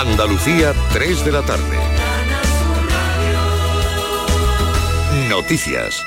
Andalucía, 0.00 0.72
3 0.94 1.26
de 1.26 1.30
la 1.30 1.42
tarde. 1.42 1.78
Noticias. 5.28 6.06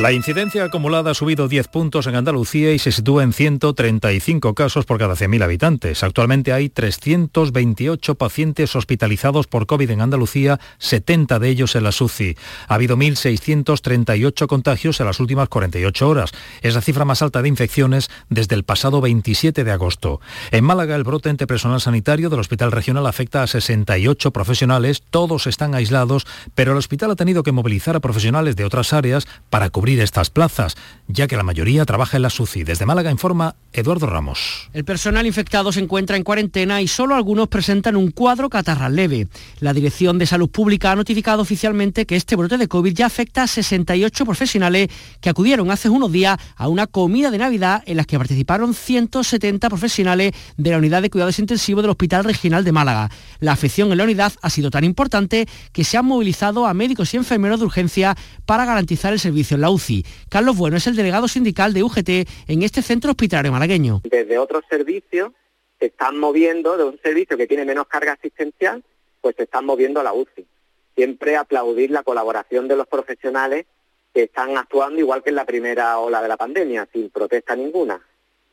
La 0.00 0.12
incidencia 0.12 0.64
acumulada 0.64 1.10
ha 1.10 1.14
subido 1.14 1.46
10 1.46 1.68
puntos 1.68 2.06
en 2.06 2.14
Andalucía 2.14 2.72
y 2.72 2.78
se 2.78 2.90
sitúa 2.90 3.22
en 3.22 3.34
135 3.34 4.54
casos 4.54 4.86
por 4.86 4.98
cada 4.98 5.14
100.000 5.14 5.44
habitantes. 5.44 6.02
Actualmente 6.02 6.54
hay 6.54 6.70
328 6.70 8.14
pacientes 8.14 8.74
hospitalizados 8.74 9.46
por 9.46 9.66
COVID 9.66 9.90
en 9.90 10.00
Andalucía, 10.00 10.58
70 10.78 11.38
de 11.38 11.48
ellos 11.50 11.76
en 11.76 11.84
la 11.84 11.92
SUCI. 11.92 12.34
Ha 12.66 12.76
habido 12.76 12.96
1.638 12.96 14.46
contagios 14.46 14.98
en 15.00 15.06
las 15.06 15.20
últimas 15.20 15.50
48 15.50 16.08
horas. 16.08 16.32
Es 16.62 16.74
la 16.74 16.80
cifra 16.80 17.04
más 17.04 17.20
alta 17.20 17.42
de 17.42 17.48
infecciones 17.48 18.08
desde 18.30 18.54
el 18.54 18.64
pasado 18.64 19.02
27 19.02 19.64
de 19.64 19.70
agosto. 19.70 20.22
En 20.50 20.64
Málaga, 20.64 20.96
el 20.96 21.04
brote 21.04 21.28
entre 21.28 21.46
personal 21.46 21.82
sanitario 21.82 22.30
del 22.30 22.40
Hospital 22.40 22.72
Regional 22.72 23.06
afecta 23.06 23.42
a 23.42 23.46
68 23.46 24.30
profesionales. 24.30 25.02
Todos 25.10 25.46
están 25.46 25.74
aislados, 25.74 26.26
pero 26.54 26.72
el 26.72 26.78
hospital 26.78 27.10
ha 27.10 27.16
tenido 27.16 27.42
que 27.42 27.52
movilizar 27.52 27.96
a 27.96 28.00
profesionales 28.00 28.56
de 28.56 28.64
otras 28.64 28.94
áreas 28.94 29.28
para 29.50 29.68
cubrir 29.68 29.89
estas 29.98 30.30
plazas, 30.30 30.76
ya 31.08 31.26
que 31.26 31.36
la 31.36 31.42
mayoría 31.42 31.84
trabaja 31.84 32.16
en 32.16 32.22
la 32.22 32.30
SUCI. 32.30 32.62
Desde 32.62 32.86
Málaga 32.86 33.10
informa 33.10 33.56
Eduardo 33.72 34.06
Ramos. 34.06 34.68
El 34.72 34.84
personal 34.84 35.26
infectado 35.26 35.72
se 35.72 35.80
encuentra 35.80 36.16
en 36.16 36.22
cuarentena 36.22 36.80
y 36.82 36.88
solo 36.88 37.14
algunos 37.14 37.48
presentan 37.48 37.96
un 37.96 38.10
cuadro 38.10 38.48
catarral 38.48 38.94
leve. 38.94 39.28
La 39.60 39.72
Dirección 39.72 40.18
de 40.18 40.26
Salud 40.26 40.50
Pública 40.50 40.92
ha 40.92 40.96
notificado 40.96 41.42
oficialmente 41.42 42.06
que 42.06 42.16
este 42.16 42.36
brote 42.36 42.58
de 42.58 42.68
COVID 42.68 42.92
ya 42.92 43.06
afecta 43.06 43.42
a 43.42 43.46
68 43.46 44.24
profesionales 44.24 44.88
que 45.20 45.30
acudieron 45.30 45.70
hace 45.70 45.88
unos 45.88 46.12
días 46.12 46.38
a 46.56 46.68
una 46.68 46.86
comida 46.86 47.30
de 47.30 47.38
Navidad 47.38 47.82
en 47.86 47.96
la 47.96 48.04
que 48.04 48.18
participaron 48.18 48.74
170 48.74 49.68
profesionales 49.68 50.32
de 50.56 50.70
la 50.70 50.78
Unidad 50.78 51.02
de 51.02 51.10
Cuidados 51.10 51.38
Intensivos 51.38 51.82
del 51.82 51.90
Hospital 51.90 52.24
Regional 52.24 52.64
de 52.64 52.72
Málaga. 52.72 53.10
La 53.40 53.52
afección 53.52 53.90
en 53.90 53.98
la 53.98 54.04
unidad 54.04 54.32
ha 54.42 54.50
sido 54.50 54.70
tan 54.70 54.84
importante 54.84 55.48
que 55.72 55.84
se 55.84 55.96
han 55.96 56.06
movilizado 56.06 56.66
a 56.66 56.74
médicos 56.74 57.14
y 57.14 57.16
enfermeros 57.16 57.60
de 57.60 57.66
urgencia 57.66 58.16
para 58.46 58.64
garantizar 58.64 59.12
el 59.12 59.20
servicio 59.20 59.54
en 59.54 59.60
la 59.62 59.70
UCI. 59.70 59.79
Carlos 60.28 60.56
Bueno 60.56 60.76
es 60.76 60.86
el 60.86 60.96
delegado 60.96 61.28
sindical 61.28 61.72
de 61.72 61.82
UGT 61.82 62.08
en 62.48 62.62
este 62.62 62.82
centro 62.82 63.10
hospitalario 63.10 63.52
malagueño. 63.52 64.00
Desde 64.04 64.38
otros 64.38 64.64
servicios 64.68 65.32
se 65.78 65.86
están 65.86 66.18
moviendo, 66.18 66.76
de 66.76 66.84
un 66.84 67.00
servicio 67.02 67.36
que 67.36 67.46
tiene 67.46 67.64
menos 67.64 67.86
carga 67.86 68.12
asistencial, 68.12 68.84
pues 69.20 69.36
se 69.36 69.44
están 69.44 69.64
moviendo 69.64 70.00
a 70.00 70.04
la 70.04 70.12
UCI. 70.12 70.46
Siempre 70.94 71.36
aplaudir 71.36 71.90
la 71.90 72.02
colaboración 72.02 72.68
de 72.68 72.76
los 72.76 72.86
profesionales 72.86 73.66
que 74.12 74.24
están 74.24 74.56
actuando 74.56 74.98
igual 74.98 75.22
que 75.22 75.30
en 75.30 75.36
la 75.36 75.44
primera 75.44 75.98
ola 75.98 76.20
de 76.20 76.28
la 76.28 76.36
pandemia, 76.36 76.88
sin 76.92 77.10
protesta 77.10 77.56
ninguna. 77.56 78.00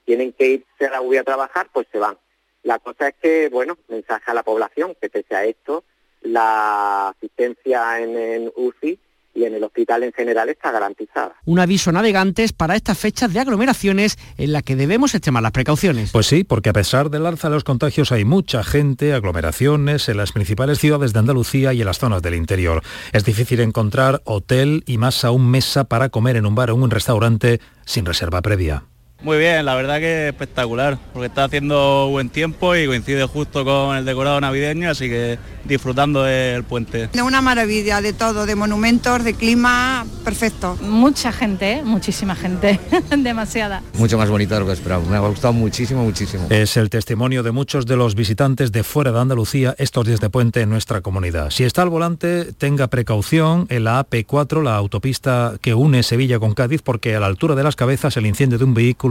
Tienen 0.06 0.32
que 0.32 0.48
irse 0.48 0.86
a 0.86 0.92
la 0.92 1.02
UCI 1.02 1.18
a 1.18 1.24
trabajar, 1.24 1.70
pues 1.74 1.88
se 1.92 2.00
van. 2.00 2.18
La 2.64 2.80
cosa 2.80 3.10
es 3.10 3.16
que, 3.22 3.50
bueno, 3.50 3.78
mensaje 3.88 4.32
a 4.32 4.34
la 4.34 4.44
población, 4.44 4.96
que 5.02 5.10
pese 5.10 5.36
a 5.36 5.46
esto, 5.46 5.84
la 6.22 7.10
asistencia 7.10 8.00
en, 8.02 8.18
en 8.18 8.52
UCI 8.56 9.00
y 9.38 9.46
en 9.46 9.54
el 9.54 9.64
hospital 9.64 10.02
en 10.02 10.12
general 10.14 10.50
está 10.50 10.72
garantizada. 10.72 11.36
Un 11.46 11.60
aviso 11.60 11.92
a 11.92 11.94
navegantes 11.94 12.54
para 12.54 12.76
estas 12.76 12.98
fechas 12.98 13.32
de 13.32 13.40
aglomeraciones 13.40 14.18
en 14.38 14.52
la 14.52 14.64
que 14.64 14.76
debemos 14.76 15.14
extremar 15.14 15.44
las 15.44 15.52
precauciones. 15.52 16.12
Pues 16.12 16.26
sí, 16.26 16.44
porque 16.44 16.70
a 16.70 16.74
pesar 16.74 17.12
del 17.12 17.28
alza 17.28 17.50
de 17.50 17.54
los 17.54 17.64
contagios 17.64 18.12
hay 18.12 18.26
mucha 18.26 18.64
gente, 18.64 19.14
aglomeraciones 19.14 20.10
en 20.10 20.18
las 20.18 20.32
principales 20.32 20.80
ciudades 20.80 21.14
de 21.14 21.20
Andalucía 21.20 21.72
y 21.74 21.82
en 21.82 21.86
las 21.86 22.00
zonas 22.00 22.24
del 22.24 22.34
interior. 22.34 22.82
Es 23.14 23.26
difícil 23.26 23.60
encontrar 23.60 24.22
hotel 24.26 24.84
y 24.88 24.98
más 24.98 25.24
aún 25.24 25.50
mesa 25.52 25.84
para 25.84 26.10
comer 26.10 26.36
en 26.36 26.48
un 26.48 26.56
bar 26.56 26.72
o 26.72 26.76
en 26.76 26.82
un 26.82 26.90
restaurante 26.90 27.62
sin 27.86 28.06
reserva 28.06 28.42
previa. 28.42 28.86
Muy 29.24 29.40
bien, 29.40 29.66
la 29.66 29.74
verdad 29.74 29.98
que 29.98 30.28
espectacular, 30.28 31.00
porque 31.12 31.28
está 31.28 31.46
haciendo 31.46 32.08
buen 32.10 32.30
tiempo 32.30 32.76
y 32.76 32.86
coincide 32.86 33.26
justo 33.26 33.66
con 33.66 33.98
el 33.98 34.06
decorado 34.06 34.40
navideño, 34.40 34.92
así 34.92 35.10
que 35.10 35.40
disfrutando 35.66 36.24
del 36.24 36.64
puente. 36.64 37.08
De 37.08 37.22
una 37.24 37.42
maravilla 37.42 38.00
de 38.00 38.14
todo, 38.14 38.46
de 38.46 38.56
monumentos, 38.56 39.24
de 39.24 39.34
clima, 39.34 40.06
perfecto. 40.24 40.78
Mucha 40.82 41.32
gente, 41.32 41.74
¿eh? 41.74 41.84
muchísima 41.84 42.36
gente, 42.36 42.80
demasiada. 43.18 43.82
Mucho 43.96 44.20
más 44.20 44.30
bonito 44.30 44.54
de 44.54 44.60
lo 44.60 44.68
que 44.68 44.74
esperaba, 44.74 45.04
me 45.04 45.18
ha 45.18 45.20
gustado 45.20 45.54
muchísimo, 45.54 46.04
muchísimo. 46.04 46.46
Es 46.52 46.78
el 46.78 46.92
testimonio 46.92 47.42
de 47.42 47.52
muchos 47.52 47.88
de 47.88 47.98
los 47.98 48.14
visitantes 48.14 48.72
de 48.72 48.84
fuera 48.84 49.12
de 49.12 49.20
Andalucía 49.20 49.74
estos 49.80 50.06
días 50.06 50.22
de 50.22 50.30
puente 50.30 50.62
en 50.62 50.70
nuestra 50.70 51.02
comunidad. 51.02 51.50
Si 51.50 51.64
está 51.64 51.82
al 51.82 51.90
volante, 51.90 52.54
tenga 52.54 52.88
precaución 52.88 53.66
en 53.70 53.84
la 53.84 54.06
AP4, 54.08 54.62
la 54.62 54.76
autopista 54.76 55.56
que 55.60 55.74
une 55.74 56.04
Sevilla 56.04 56.38
con 56.38 56.54
Cádiz, 56.54 56.84
porque 56.84 57.16
a 57.16 57.20
la 57.20 57.26
altura 57.26 57.56
de 57.56 57.64
las 57.64 57.76
cabezas 57.76 58.16
el 58.16 58.28
incendio 58.28 58.60
de 58.60 58.64
un 58.64 58.76
vehículo 58.76 59.07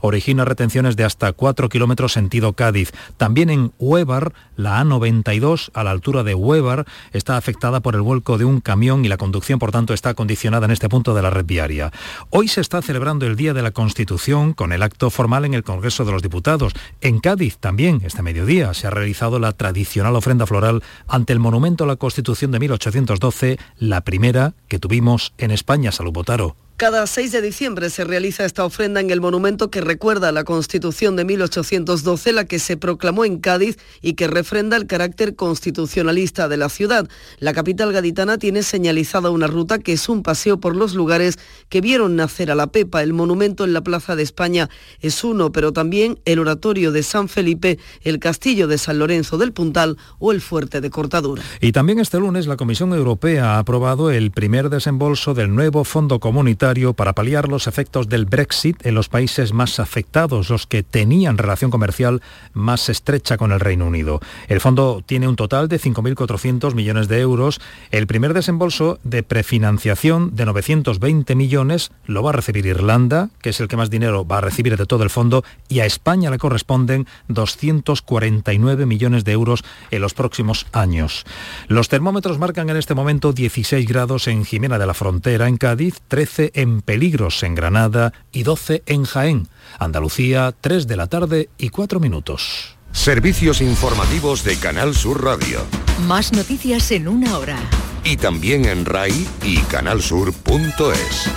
origina 0.00 0.44
retenciones 0.44 0.96
de 0.96 1.04
hasta 1.04 1.32
4 1.32 1.68
kilómetros 1.68 2.12
sentido 2.12 2.54
Cádiz. 2.54 2.92
También 3.16 3.50
en 3.50 3.72
Huevar, 3.78 4.32
la 4.56 4.82
A92, 4.82 5.70
a 5.74 5.84
la 5.84 5.90
altura 5.90 6.22
de 6.22 6.34
Huevar, 6.34 6.86
está 7.12 7.36
afectada 7.36 7.80
por 7.80 7.94
el 7.94 8.02
vuelco 8.02 8.38
de 8.38 8.44
un 8.44 8.60
camión 8.60 9.04
y 9.04 9.08
la 9.08 9.16
conducción, 9.16 9.58
por 9.58 9.72
tanto, 9.72 9.94
está 9.94 10.14
condicionada 10.14 10.66
en 10.66 10.72
este 10.72 10.88
punto 10.88 11.14
de 11.14 11.22
la 11.22 11.30
red 11.30 11.44
viaria. 11.44 11.92
Hoy 12.30 12.48
se 12.48 12.60
está 12.60 12.82
celebrando 12.82 13.26
el 13.26 13.36
Día 13.36 13.54
de 13.54 13.62
la 13.62 13.70
Constitución 13.70 14.52
con 14.52 14.72
el 14.72 14.82
acto 14.82 15.10
formal 15.10 15.44
en 15.44 15.54
el 15.54 15.64
Congreso 15.64 16.04
de 16.04 16.12
los 16.12 16.22
Diputados. 16.22 16.72
En 17.00 17.20
Cádiz 17.20 17.58
también, 17.58 18.00
este 18.04 18.22
mediodía, 18.22 18.74
se 18.74 18.86
ha 18.86 18.90
realizado 18.90 19.38
la 19.38 19.52
tradicional 19.52 20.16
ofrenda 20.16 20.46
floral 20.46 20.82
ante 21.08 21.32
el 21.32 21.38
monumento 21.38 21.84
a 21.84 21.86
la 21.86 21.96
Constitución 21.96 22.50
de 22.50 22.60
1812, 22.60 23.58
la 23.78 24.02
primera 24.02 24.54
que 24.68 24.78
tuvimos 24.78 25.32
en 25.38 25.50
España, 25.50 25.92
Salud 25.92 26.12
Botaro. 26.12 26.65
Cada 26.78 27.06
6 27.06 27.32
de 27.32 27.40
diciembre 27.40 27.88
se 27.88 28.04
realiza 28.04 28.44
esta 28.44 28.62
ofrenda 28.62 29.00
en 29.00 29.08
el 29.08 29.22
monumento 29.22 29.70
que 29.70 29.80
recuerda 29.80 30.30
la 30.30 30.44
Constitución 30.44 31.16
de 31.16 31.24
1812, 31.24 32.34
la 32.34 32.44
que 32.44 32.58
se 32.58 32.76
proclamó 32.76 33.24
en 33.24 33.38
Cádiz 33.38 33.78
y 34.02 34.12
que 34.12 34.26
refrenda 34.26 34.76
el 34.76 34.86
carácter 34.86 35.36
constitucionalista 35.36 36.48
de 36.48 36.58
la 36.58 36.68
ciudad. 36.68 37.08
La 37.38 37.54
capital 37.54 37.94
gaditana 37.94 38.36
tiene 38.36 38.62
señalizada 38.62 39.30
una 39.30 39.46
ruta 39.46 39.78
que 39.78 39.94
es 39.94 40.06
un 40.10 40.22
paseo 40.22 40.60
por 40.60 40.76
los 40.76 40.94
lugares 40.94 41.38
que 41.70 41.80
vieron 41.80 42.14
nacer 42.14 42.50
a 42.50 42.54
la 42.54 42.66
Pepa. 42.66 43.02
El 43.02 43.14
monumento 43.14 43.64
en 43.64 43.72
la 43.72 43.80
Plaza 43.80 44.14
de 44.14 44.24
España 44.24 44.68
es 45.00 45.24
uno, 45.24 45.52
pero 45.52 45.72
también 45.72 46.18
el 46.26 46.40
oratorio 46.40 46.92
de 46.92 47.02
San 47.02 47.30
Felipe, 47.30 47.78
el 48.02 48.18
castillo 48.18 48.68
de 48.68 48.76
San 48.76 48.98
Lorenzo 48.98 49.38
del 49.38 49.54
Puntal 49.54 49.96
o 50.18 50.30
el 50.30 50.42
fuerte 50.42 50.82
de 50.82 50.90
Cortadura. 50.90 51.42
Y 51.62 51.72
también 51.72 52.00
este 52.00 52.18
lunes 52.18 52.46
la 52.46 52.58
Comisión 52.58 52.92
Europea 52.92 53.54
ha 53.54 53.60
aprobado 53.60 54.10
el 54.10 54.30
primer 54.30 54.68
desembolso 54.68 55.32
del 55.32 55.54
nuevo 55.54 55.82
Fondo 55.82 56.20
Comunitario 56.20 56.65
para 56.96 57.12
paliar 57.12 57.48
los 57.48 57.68
efectos 57.68 58.08
del 58.08 58.24
Brexit 58.24 58.84
en 58.84 58.96
los 58.96 59.08
países 59.08 59.52
más 59.52 59.78
afectados, 59.78 60.50
los 60.50 60.66
que 60.66 60.82
tenían 60.82 61.38
relación 61.38 61.70
comercial 61.70 62.22
más 62.54 62.88
estrecha 62.88 63.36
con 63.36 63.52
el 63.52 63.60
Reino 63.60 63.86
Unido. 63.86 64.18
El 64.48 64.60
fondo 64.60 65.00
tiene 65.06 65.28
un 65.28 65.36
total 65.36 65.68
de 65.68 65.78
5.400 65.78 66.74
millones 66.74 67.06
de 67.06 67.20
euros. 67.20 67.60
El 67.92 68.08
primer 68.08 68.34
desembolso 68.34 68.98
de 69.04 69.22
prefinanciación 69.22 70.34
de 70.34 70.44
920 70.44 71.36
millones 71.36 71.92
lo 72.04 72.24
va 72.24 72.30
a 72.30 72.32
recibir 72.32 72.66
Irlanda, 72.66 73.30
que 73.42 73.50
es 73.50 73.60
el 73.60 73.68
que 73.68 73.76
más 73.76 73.88
dinero 73.88 74.26
va 74.26 74.38
a 74.38 74.40
recibir 74.40 74.76
de 74.76 74.86
todo 74.86 75.04
el 75.04 75.10
fondo, 75.10 75.44
y 75.68 75.78
a 75.78 75.86
España 75.86 76.30
le 76.30 76.38
corresponden 76.38 77.06
249 77.28 78.86
millones 78.86 79.22
de 79.22 79.30
euros 79.30 79.62
en 79.92 80.02
los 80.02 80.14
próximos 80.14 80.66
años. 80.72 81.24
Los 81.68 81.88
termómetros 81.88 82.40
marcan 82.40 82.70
en 82.70 82.76
este 82.76 82.94
momento 82.94 83.32
16 83.32 83.86
grados 83.86 84.26
en 84.26 84.44
Jimena 84.44 84.80
de 84.80 84.86
la 84.86 84.94
Frontera, 84.94 85.46
en 85.46 85.58
Cádiz, 85.58 86.00
13 86.08 86.55
en 86.56 86.80
Peligros 86.80 87.42
en 87.42 87.54
Granada 87.54 88.12
y 88.32 88.42
12 88.42 88.82
en 88.86 89.04
Jaén. 89.04 89.48
Andalucía, 89.78 90.52
3 90.60 90.88
de 90.88 90.96
la 90.96 91.06
tarde 91.06 91.50
y 91.58 91.68
4 91.68 92.00
minutos. 92.00 92.76
Servicios 92.90 93.60
informativos 93.60 94.42
de 94.42 94.56
Canal 94.56 94.94
Sur 94.94 95.22
Radio. 95.22 95.60
Más 96.08 96.32
noticias 96.32 96.90
en 96.90 97.08
una 97.08 97.38
hora. 97.38 97.58
Y 98.04 98.16
también 98.16 98.64
en 98.64 98.86
RAI 98.86 99.26
y 99.44 99.58
canalsur.es. 99.58 101.30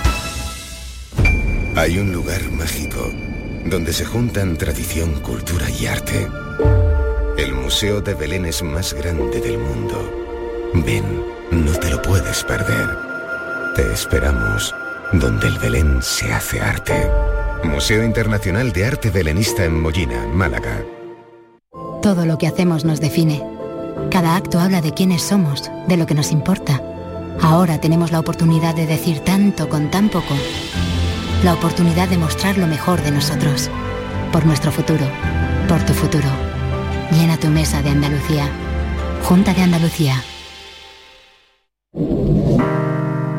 Hay 1.76 1.98
un 1.98 2.12
lugar 2.12 2.50
mágico 2.50 3.12
donde 3.66 3.92
se 3.92 4.06
juntan 4.06 4.56
tradición, 4.56 5.20
cultura 5.20 5.68
y 5.70 5.86
arte. 5.86 6.28
El 7.36 7.54
Museo 7.54 8.00
de 8.00 8.14
Belén 8.14 8.46
es 8.46 8.62
más 8.62 8.94
grande 8.94 9.40
del 9.40 9.58
mundo. 9.58 10.70
Ven, 10.74 11.04
no 11.50 11.72
te 11.72 11.90
lo 11.90 12.00
puedes 12.00 12.42
perder. 12.44 12.96
Te 13.76 13.92
esperamos 13.92 14.74
donde 15.12 15.48
el 15.48 15.58
Belén 15.58 16.02
se 16.02 16.32
hace 16.32 16.60
arte. 16.60 17.10
Museo 17.64 18.04
Internacional 18.04 18.72
de 18.72 18.86
Arte 18.86 19.10
Belenista 19.10 19.64
en 19.64 19.80
Mollina, 19.80 20.26
Málaga. 20.26 20.84
Todo 22.02 22.24
lo 22.24 22.38
que 22.38 22.46
hacemos 22.46 22.84
nos 22.84 23.00
define. 23.00 23.42
Cada 24.10 24.36
acto 24.36 24.58
habla 24.58 24.80
de 24.80 24.94
quiénes 24.94 25.22
somos, 25.22 25.70
de 25.88 25.96
lo 25.96 26.06
que 26.06 26.14
nos 26.14 26.32
importa. 26.32 26.82
Ahora 27.42 27.80
tenemos 27.80 28.12
la 28.12 28.20
oportunidad 28.20 28.74
de 28.74 28.86
decir 28.86 29.20
tanto 29.20 29.68
con 29.68 29.90
tan 29.90 30.08
poco. 30.08 30.34
La 31.44 31.54
oportunidad 31.54 32.08
de 32.08 32.18
mostrar 32.18 32.56
lo 32.58 32.66
mejor 32.66 33.02
de 33.02 33.10
nosotros. 33.10 33.70
Por 34.32 34.46
nuestro 34.46 34.72
futuro. 34.72 35.06
Por 35.68 35.82
tu 35.84 35.92
futuro. 35.92 36.28
Llena 37.12 37.36
tu 37.38 37.48
mesa 37.48 37.82
de 37.82 37.90
Andalucía. 37.90 38.48
Junta 39.24 39.52
de 39.54 39.62
Andalucía. 39.62 40.22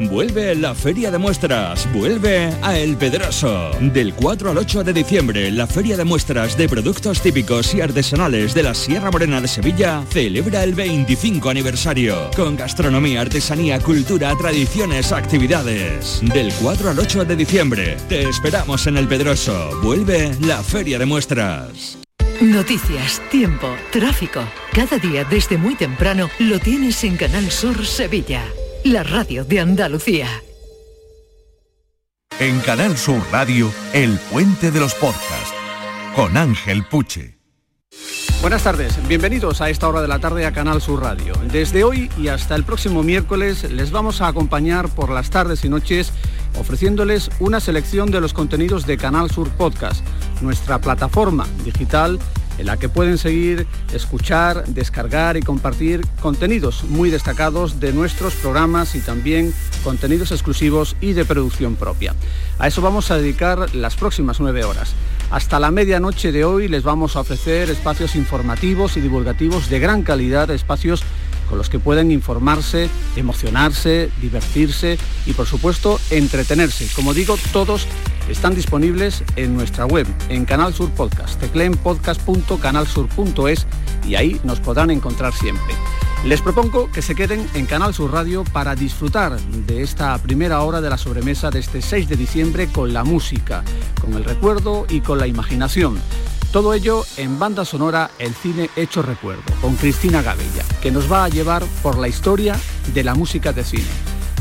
Vuelve 0.00 0.54
la 0.54 0.74
Feria 0.74 1.10
de 1.10 1.18
Muestras, 1.18 1.90
vuelve 1.92 2.52
a 2.62 2.78
El 2.78 2.96
Pedroso. 2.96 3.70
Del 3.80 4.14
4 4.14 4.50
al 4.50 4.58
8 4.58 4.84
de 4.84 4.92
diciembre, 4.92 5.50
la 5.50 5.66
Feria 5.66 5.96
de 5.96 6.04
Muestras 6.04 6.56
de 6.56 6.68
Productos 6.68 7.20
Típicos 7.20 7.74
y 7.74 7.80
Artesanales 7.80 8.54
de 8.54 8.62
la 8.62 8.74
Sierra 8.74 9.10
Morena 9.10 9.40
de 9.40 9.48
Sevilla 9.48 10.02
celebra 10.10 10.64
el 10.64 10.74
25 10.74 11.48
aniversario, 11.48 12.30
con 12.36 12.56
gastronomía, 12.56 13.20
artesanía, 13.20 13.80
cultura, 13.80 14.34
tradiciones, 14.36 15.12
actividades. 15.12 16.20
Del 16.22 16.52
4 16.60 16.90
al 16.90 16.98
8 16.98 17.24
de 17.24 17.36
diciembre, 17.36 17.96
te 18.08 18.28
esperamos 18.28 18.86
en 18.86 18.96
El 18.96 19.08
Pedroso. 19.08 19.80
Vuelve 19.82 20.34
la 20.40 20.62
Feria 20.62 20.98
de 20.98 21.06
Muestras. 21.06 21.98
Noticias, 22.40 23.22
tiempo, 23.30 23.68
tráfico. 23.92 24.40
Cada 24.72 24.98
día 24.98 25.24
desde 25.24 25.56
muy 25.56 25.76
temprano 25.76 26.28
lo 26.40 26.58
tienes 26.58 27.04
en 27.04 27.16
Canal 27.16 27.50
Sur 27.50 27.86
Sevilla 27.86 28.42
la 28.84 29.02
radio 29.02 29.44
de 29.44 29.60
Andalucía. 29.60 30.28
En 32.38 32.60
Canal 32.60 32.98
Sur 32.98 33.22
Radio, 33.32 33.72
El 33.94 34.18
Puente 34.30 34.70
de 34.70 34.78
los 34.78 34.94
Podcasts, 34.94 35.54
con 36.14 36.36
Ángel 36.36 36.84
Puche. 36.84 37.38
Buenas 38.42 38.62
tardes, 38.62 38.98
bienvenidos 39.08 39.62
a 39.62 39.70
esta 39.70 39.88
hora 39.88 40.02
de 40.02 40.08
la 40.08 40.18
tarde 40.18 40.44
a 40.44 40.52
Canal 40.52 40.82
Sur 40.82 41.00
Radio. 41.00 41.32
Desde 41.50 41.82
hoy 41.82 42.10
y 42.18 42.28
hasta 42.28 42.54
el 42.56 42.64
próximo 42.64 43.02
miércoles 43.02 43.70
les 43.70 43.90
vamos 43.90 44.20
a 44.20 44.28
acompañar 44.28 44.90
por 44.90 45.08
las 45.08 45.30
tardes 45.30 45.64
y 45.64 45.70
noches 45.70 46.12
ofreciéndoles 46.58 47.30
una 47.40 47.60
selección 47.60 48.10
de 48.10 48.20
los 48.20 48.34
contenidos 48.34 48.84
de 48.84 48.98
Canal 48.98 49.30
Sur 49.30 49.48
Podcast, 49.50 50.04
nuestra 50.42 50.78
plataforma 50.78 51.46
digital 51.64 52.18
en 52.58 52.66
la 52.66 52.76
que 52.76 52.88
pueden 52.88 53.18
seguir, 53.18 53.66
escuchar, 53.92 54.64
descargar 54.66 55.36
y 55.36 55.42
compartir 55.42 56.06
contenidos 56.20 56.84
muy 56.84 57.10
destacados 57.10 57.80
de 57.80 57.92
nuestros 57.92 58.34
programas 58.34 58.94
y 58.94 59.00
también 59.00 59.52
contenidos 59.82 60.32
exclusivos 60.32 60.96
y 61.00 61.12
de 61.12 61.24
producción 61.24 61.76
propia. 61.76 62.14
A 62.58 62.68
eso 62.68 62.82
vamos 62.82 63.10
a 63.10 63.18
dedicar 63.18 63.74
las 63.74 63.96
próximas 63.96 64.40
nueve 64.40 64.64
horas. 64.64 64.94
Hasta 65.30 65.58
la 65.58 65.70
medianoche 65.70 66.32
de 66.32 66.44
hoy 66.44 66.68
les 66.68 66.82
vamos 66.82 67.16
a 67.16 67.20
ofrecer 67.20 67.70
espacios 67.70 68.14
informativos 68.14 68.96
y 68.96 69.00
divulgativos 69.00 69.68
de 69.68 69.80
gran 69.80 70.02
calidad, 70.02 70.50
espacios 70.50 71.02
con 71.48 71.58
los 71.58 71.68
que 71.68 71.78
pueden 71.78 72.10
informarse, 72.10 72.88
emocionarse, 73.16 74.10
divertirse 74.20 74.98
y 75.26 75.32
por 75.32 75.46
supuesto 75.46 76.00
entretenerse. 76.10 76.88
Como 76.94 77.14
digo, 77.14 77.36
todos 77.52 77.86
están 78.28 78.54
disponibles 78.54 79.22
en 79.36 79.56
nuestra 79.56 79.86
web, 79.86 80.06
en 80.28 80.44
Canal 80.44 80.72
Sur 80.72 80.90
Podcast. 80.90 81.38
Tecleen 81.40 81.76
podcast.canalsur.es 81.76 83.66
y 84.06 84.14
ahí 84.14 84.40
nos 84.44 84.60
podrán 84.60 84.90
encontrar 84.90 85.32
siempre. 85.32 85.74
Les 86.24 86.40
propongo 86.40 86.90
que 86.90 87.02
se 87.02 87.14
queden 87.14 87.46
en 87.52 87.66
Canal 87.66 87.92
Sur 87.92 88.10
Radio 88.12 88.44
para 88.44 88.74
disfrutar 88.74 89.38
de 89.38 89.82
esta 89.82 90.16
primera 90.18 90.62
hora 90.62 90.80
de 90.80 90.88
la 90.88 90.96
sobremesa 90.96 91.50
de 91.50 91.58
este 91.58 91.82
6 91.82 92.08
de 92.08 92.16
diciembre 92.16 92.68
con 92.68 92.94
la 92.94 93.04
música, 93.04 93.62
con 94.00 94.14
el 94.14 94.24
recuerdo 94.24 94.86
y 94.88 95.02
con 95.02 95.18
la 95.18 95.26
imaginación. 95.26 96.00
Todo 96.50 96.72
ello 96.72 97.04
en 97.18 97.38
banda 97.38 97.64
sonora 97.64 98.10
El 98.18 98.32
cine 98.32 98.70
hecho 98.74 99.02
recuerdo, 99.02 99.42
con 99.60 99.76
Cristina 99.76 100.22
Gabella, 100.22 100.64
que 100.80 100.90
nos 100.90 101.12
va 101.12 101.24
a 101.24 101.28
llevar 101.28 101.62
por 101.82 101.98
la 101.98 102.08
historia 102.08 102.56
de 102.94 103.04
la 103.04 103.14
música 103.14 103.52
de 103.52 103.64
cine, 103.64 103.84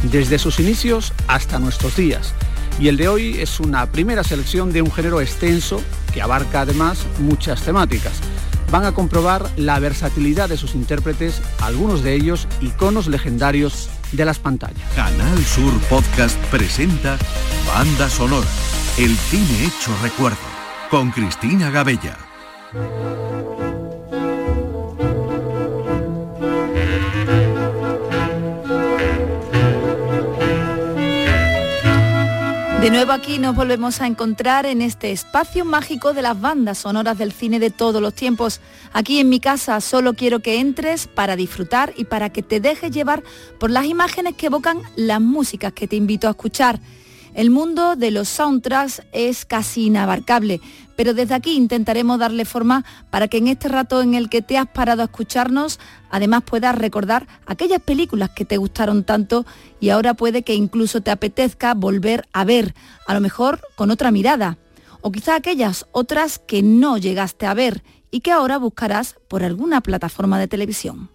desde 0.04 0.40
sus 0.40 0.60
inicios 0.62 1.12
hasta 1.28 1.60
nuestros 1.60 1.98
días. 1.98 2.34
Y 2.80 2.88
el 2.88 2.98
de 2.98 3.08
hoy 3.08 3.40
es 3.40 3.60
una 3.60 3.86
primera 3.92 4.24
selección 4.24 4.72
de 4.74 4.82
un 4.82 4.92
género 4.92 5.22
extenso 5.22 5.82
que 6.14 6.22
abarca 6.22 6.62
además 6.62 7.06
muchas 7.20 7.62
temáticas. 7.62 8.14
Van 8.72 8.86
a 8.86 8.94
comprobar 8.94 9.50
la 9.56 9.80
versatilidad 9.80 10.50
de 10.50 10.58
sus 10.58 10.74
intérpretes, 10.74 11.42
algunos 11.62 12.04
de 12.04 12.16
ellos 12.16 12.48
iconos 12.62 13.08
legendarios 13.08 13.90
de 14.12 14.26
las 14.26 14.40
pantallas. 14.40 14.90
Canal 14.96 15.38
Sur 15.46 15.74
Podcast 15.90 16.38
presenta 16.46 17.18
Banda 17.68 18.10
Sonora, 18.10 18.48
el 18.98 19.16
cine 19.16 19.66
hecho 19.66 19.92
recuerdo 20.02 20.38
con 20.90 21.12
Cristina 21.12 21.70
Gabella. 21.70 22.18
De 32.84 32.90
nuevo 32.90 33.14
aquí 33.14 33.40
nos 33.40 33.56
volvemos 33.56 34.02
a 34.02 34.08
encontrar 34.08 34.66
en 34.66 34.82
este 34.82 35.14
espacio 35.14 35.64
mágico 35.64 36.12
de 36.12 36.22
las 36.22 36.42
bandas 36.42 36.80
sonoras 36.80 37.18
del 37.18 37.32
cine 37.32 37.58
de 37.58 37.70
todos 37.70 38.02
los 38.02 38.14
tiempos. 38.14 38.60
Aquí 38.92 39.22
en 39.22 39.30
mi 39.30 39.40
casa 39.40 39.80
solo 39.80 40.16
quiero 40.16 40.42
que 40.42 40.60
entres 40.60 41.08
para 41.08 41.38
disfrutar 41.38 41.94
y 41.96 42.04
para 42.04 42.30
que 42.30 42.44
te 42.44 42.60
dejes 42.60 42.92
llevar 42.92 43.24
por 43.58 43.72
las 43.72 43.86
imágenes 43.86 44.36
que 44.36 44.48
evocan 44.48 44.82
las 44.98 45.22
músicas 45.22 45.72
que 45.72 45.88
te 45.88 45.96
invito 45.96 46.28
a 46.28 46.32
escuchar. 46.32 46.82
El 47.34 47.52
mundo 47.52 47.96
de 47.96 48.12
los 48.12 48.28
soundtracks 48.28 49.02
es 49.14 49.46
casi 49.46 49.86
inabarcable, 49.86 50.60
pero 50.96 51.14
desde 51.14 51.34
aquí 51.34 51.54
intentaremos 51.54 52.20
darle 52.20 52.46
forma 52.46 52.86
para 53.10 53.28
que 53.28 53.38
en 53.38 53.48
este 53.48 53.68
rato 53.68 54.02
en 54.02 54.14
el 54.14 54.30
que 54.30 54.42
te 54.42 54.58
has 54.58 54.68
parado 54.68 55.02
a 55.02 55.06
escucharnos, 55.06 55.80
además 56.10 56.44
puedas 56.44 56.76
recordar 56.76 57.28
aquellas 57.46 57.82
películas 57.82 58.30
que 58.32 58.46
te 58.46 58.58
gustaron 58.58 59.04
tanto 59.04 59.46
y 59.80 59.90
ahora 59.90 60.14
puede 60.14 60.44
que 60.44 60.56
incluso 60.56 61.02
te 61.02 61.12
apetezca 61.12 61.74
volver 61.74 62.28
a 62.34 62.44
ver, 62.46 62.74
a 63.08 63.14
lo 63.14 63.22
mejor 63.22 63.62
con 63.76 63.92
otra 63.92 64.12
mirada, 64.12 64.58
o 65.02 65.12
quizá 65.12 65.36
aquellas 65.36 65.86
otras 65.92 66.40
que 66.40 66.62
no 66.64 66.98
llegaste 66.98 67.46
a 67.46 67.54
ver 67.54 67.84
y 68.12 68.22
que 68.22 68.32
ahora 68.32 68.58
buscarás 68.58 69.16
por 69.28 69.44
alguna 69.44 69.82
plataforma 69.82 70.40
de 70.40 70.48
televisión. 70.48 71.10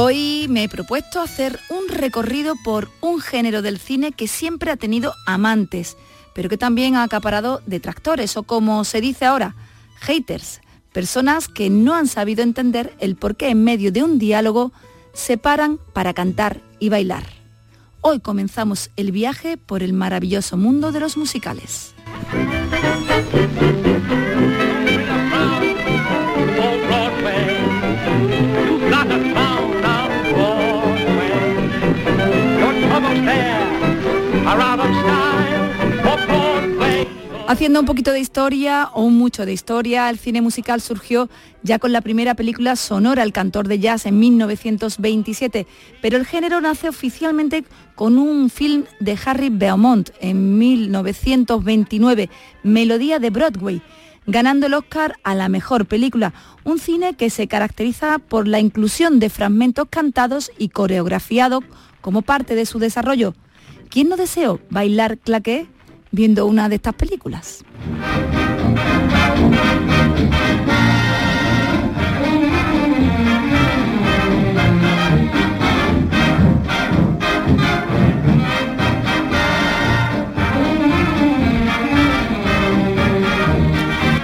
Hoy 0.00 0.46
me 0.48 0.62
he 0.62 0.68
propuesto 0.68 1.20
hacer 1.20 1.58
un 1.70 1.88
recorrido 1.88 2.54
por 2.62 2.88
un 3.00 3.20
género 3.20 3.62
del 3.62 3.80
cine 3.80 4.12
que 4.12 4.28
siempre 4.28 4.70
ha 4.70 4.76
tenido 4.76 5.12
amantes, 5.26 5.96
pero 6.36 6.48
que 6.48 6.56
también 6.56 6.94
ha 6.94 7.02
acaparado 7.02 7.62
detractores 7.66 8.36
o 8.36 8.44
como 8.44 8.84
se 8.84 9.00
dice 9.00 9.24
ahora, 9.24 9.56
haters. 9.96 10.60
Personas 10.92 11.48
que 11.48 11.68
no 11.68 11.96
han 11.96 12.06
sabido 12.06 12.44
entender 12.44 12.94
el 13.00 13.16
por 13.16 13.34
qué 13.34 13.48
en 13.48 13.64
medio 13.64 13.90
de 13.90 14.04
un 14.04 14.20
diálogo 14.20 14.70
se 15.14 15.36
paran 15.36 15.80
para 15.92 16.14
cantar 16.14 16.60
y 16.78 16.90
bailar. 16.90 17.24
Hoy 18.00 18.20
comenzamos 18.20 18.90
el 18.94 19.10
viaje 19.10 19.56
por 19.56 19.82
el 19.82 19.94
maravilloso 19.94 20.56
mundo 20.56 20.92
de 20.92 21.00
los 21.00 21.16
musicales. 21.16 21.92
Haciendo 37.48 37.80
un 37.80 37.86
poquito 37.86 38.12
de 38.12 38.20
historia 38.20 38.90
o 38.92 39.08
mucho 39.08 39.46
de 39.46 39.54
historia, 39.54 40.10
el 40.10 40.18
cine 40.18 40.42
musical 40.42 40.82
surgió 40.82 41.30
ya 41.62 41.78
con 41.78 41.92
la 41.92 42.02
primera 42.02 42.34
película 42.34 42.76
sonora 42.76 43.22
El 43.22 43.32
cantor 43.32 43.68
de 43.68 43.78
jazz 43.78 44.04
en 44.04 44.18
1927, 44.18 45.66
pero 46.02 46.18
el 46.18 46.26
género 46.26 46.60
nace 46.60 46.90
oficialmente 46.90 47.64
con 47.94 48.18
un 48.18 48.50
film 48.50 48.84
de 49.00 49.18
Harry 49.24 49.48
Beaumont 49.48 50.10
en 50.20 50.58
1929, 50.58 52.28
Melodía 52.64 53.18
de 53.18 53.30
Broadway, 53.30 53.80
ganando 54.26 54.66
el 54.66 54.74
Oscar 54.74 55.16
a 55.22 55.34
la 55.34 55.48
mejor 55.48 55.86
película, 55.86 56.34
un 56.64 56.78
cine 56.78 57.14
que 57.14 57.30
se 57.30 57.48
caracteriza 57.48 58.18
por 58.18 58.46
la 58.46 58.60
inclusión 58.60 59.20
de 59.20 59.30
fragmentos 59.30 59.86
cantados 59.88 60.52
y 60.58 60.68
coreografiados 60.68 61.64
como 62.02 62.20
parte 62.20 62.54
de 62.54 62.66
su 62.66 62.78
desarrollo. 62.78 63.32
¿Quién 63.88 64.10
no 64.10 64.18
deseó 64.18 64.60
bailar 64.68 65.16
claqué? 65.16 65.66
Viendo 66.10 66.46
una 66.46 66.68
de 66.68 66.76
estas 66.76 66.94
películas. 66.94 67.64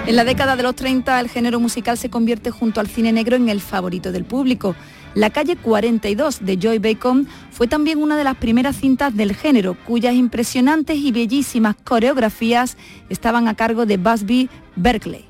En 0.07 0.17
la 0.17 0.25
década 0.25 0.55
de 0.55 0.63
los 0.63 0.77
30 0.77 1.19
el 1.19 1.29
género 1.29 1.59
musical 1.59 1.99
se 1.99 2.09
convierte 2.09 2.53
junto 2.53 2.79
al 2.79 2.87
cine 2.87 3.11
negro 3.11 3.35
en 3.35 3.49
el 3.49 3.61
favorito 3.61 4.13
del 4.13 4.25
público. 4.25 4.77
La 5.15 5.31
calle 5.31 5.55
42 5.55 6.45
de 6.45 6.59
Joy 6.61 6.79
Bacon 6.81 7.29
fue 7.53 7.69
también 7.69 8.03
una 8.03 8.17
de 8.17 8.25
las 8.25 8.37
primeras 8.37 8.75
cintas 8.75 9.15
del 9.15 9.37
género, 9.37 9.77
cuyas 9.85 10.15
impresionantes 10.15 10.97
y 10.97 11.13
bellísimas 11.13 11.77
coreografías 11.85 12.77
estaban 13.09 13.47
a 13.47 13.55
cargo 13.55 13.87
de 13.87 13.97
Busby 13.97 14.51
Berkeley. 14.75 15.25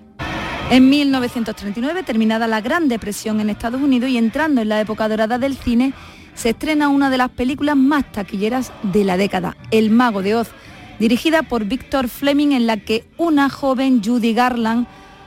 En 0.70 0.88
1939, 0.88 2.02
terminada 2.02 2.46
la 2.46 2.62
Gran 2.62 2.88
Depresión 2.88 3.40
en 3.40 3.50
Estados 3.50 3.82
Unidos 3.82 4.08
y 4.08 4.16
entrando 4.16 4.62
en 4.62 4.70
la 4.70 4.80
época 4.80 5.06
dorada 5.06 5.36
del 5.36 5.54
cine, 5.54 5.92
se 6.34 6.50
estrena 6.50 6.88
una 6.88 7.10
de 7.10 7.18
las 7.18 7.28
películas 7.28 7.76
más 7.76 8.10
taquilleras 8.10 8.72
de 8.84 9.04
la 9.04 9.18
década, 9.18 9.54
El 9.70 9.90
Mago 9.90 10.22
de 10.22 10.34
Oz, 10.34 10.48
dirigida 10.98 11.42
por 11.42 11.66
Victor 11.66 12.08
Fleming 12.08 12.52
en 12.52 12.66
la 12.66 12.78
que 12.78 13.04
una 13.18 13.50
joven 13.50 14.02
Judy 14.02 14.32
Garland 14.32 14.86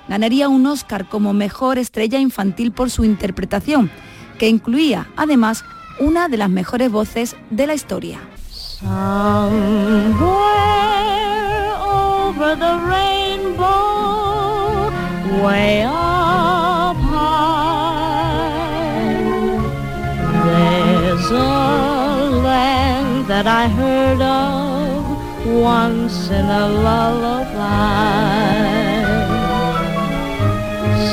ganaría 0.09 0.49
un 0.49 0.65
Oscar 0.65 1.07
como 1.07 1.33
mejor 1.33 1.77
estrella 1.77 2.17
infantil 2.17 2.71
por 2.71 2.89
su 2.89 3.05
interpretación 3.05 3.91
que 4.37 4.47
incluía 4.47 5.07
además 5.15 5.63
una 5.99 6.27
de 6.29 6.37
las 6.37 6.49
mejores 6.49 6.91
voces 6.91 7.35
de 7.49 7.67
la 7.67 7.73
historia. 7.73 8.19
that 23.27 23.45
I 23.45 23.67
heard 23.67 24.21
of 24.21 25.05
once 25.61 26.29
in 26.29 26.45
a 26.45 26.67
lullaby. 26.85 27.57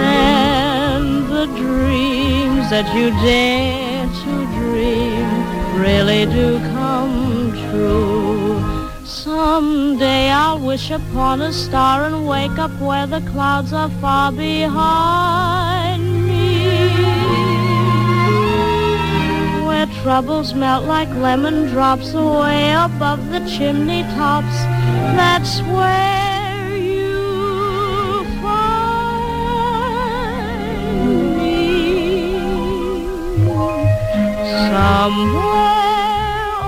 and 0.00 1.28
the 1.28 1.46
dreams 1.56 2.70
that 2.70 2.86
you 2.96 3.10
dare 3.22 4.06
to 4.22 4.32
dream 4.58 5.28
really 5.78 6.24
do 6.26 6.58
come 6.74 7.52
true. 7.68 8.60
Someday 9.04 10.30
I'll 10.30 10.58
wish 10.58 10.90
upon 10.90 11.42
a 11.42 11.52
star 11.52 12.04
and 12.06 12.26
wake 12.26 12.58
up 12.58 12.72
where 12.80 13.06
the 13.06 13.20
clouds 13.32 13.72
are 13.72 13.90
far 14.00 14.32
behind 14.32 15.79
troubles 20.02 20.54
melt 20.54 20.84
like 20.84 21.08
lemon 21.10 21.66
drops 21.66 22.14
away 22.14 22.72
above 22.72 23.30
the 23.30 23.40
chimney 23.48 24.02
tops 24.14 24.58
that's 25.16 25.60
where 25.62 26.76
you 26.76 28.24
find 28.40 28.56
me. 31.36 32.38
Somewhere 34.70 35.34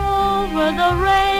over 0.04 0.66
the 0.80 0.90
rainbow. 1.02 1.31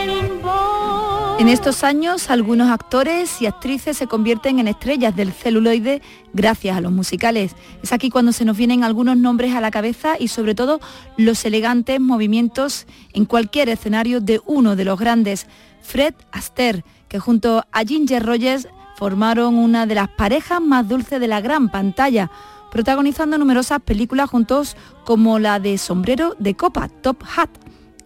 En 1.43 1.49
estos 1.49 1.83
años, 1.83 2.29
algunos 2.29 2.69
actores 2.69 3.41
y 3.41 3.47
actrices 3.47 3.97
se 3.97 4.07
convierten 4.07 4.59
en 4.59 4.69
estrellas 4.69 5.13
del 5.13 5.33
celuloide 5.33 6.01
gracias 6.31 6.77
a 6.77 6.79
los 6.79 6.93
musicales. 6.93 7.53
Es 7.83 7.91
aquí 7.91 8.09
cuando 8.09 8.31
se 8.31 8.45
nos 8.45 8.55
vienen 8.55 8.85
algunos 8.85 9.17
nombres 9.17 9.53
a 9.53 9.59
la 9.59 9.69
cabeza 9.69 10.15
y 10.17 10.29
sobre 10.29 10.55
todo 10.55 10.79
los 11.17 11.43
elegantes 11.43 11.99
movimientos 11.99 12.87
en 13.11 13.25
cualquier 13.25 13.67
escenario 13.67 14.21
de 14.21 14.39
uno 14.45 14.77
de 14.77 14.85
los 14.85 14.97
grandes, 14.97 15.47
Fred 15.81 16.13
Astaire, 16.31 16.85
que 17.09 17.19
junto 17.19 17.65
a 17.73 17.83
Ginger 17.83 18.25
Rogers 18.25 18.69
formaron 18.95 19.55
una 19.55 19.85
de 19.85 19.95
las 19.95 20.07
parejas 20.07 20.61
más 20.61 20.87
dulces 20.87 21.19
de 21.19 21.27
la 21.27 21.41
gran 21.41 21.67
pantalla, 21.67 22.31
protagonizando 22.71 23.37
numerosas 23.37 23.81
películas 23.81 24.29
juntos 24.29 24.77
como 25.03 25.39
la 25.39 25.59
de 25.59 25.77
Sombrero 25.77 26.37
de 26.39 26.55
Copa, 26.55 26.87
Top 26.87 27.21
Hat, 27.35 27.49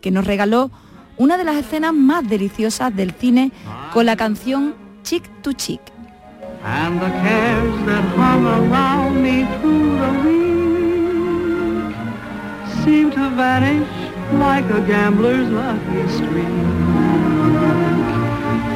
que 0.01 0.10
nos 0.10 0.25
regaló 0.25 0.72
una 1.17 1.38
de 1.38 1.43
las 1.43 1.57
escenas 1.57 1.93
más 1.93 2.27
deliciosas 2.27 2.95
del 2.95 3.12
cine 3.12 3.51
con 3.93 4.05
la 4.05 4.15
canción 4.15 4.75
Chick 5.03 5.24
to 5.41 5.53
Chick. 5.53 5.81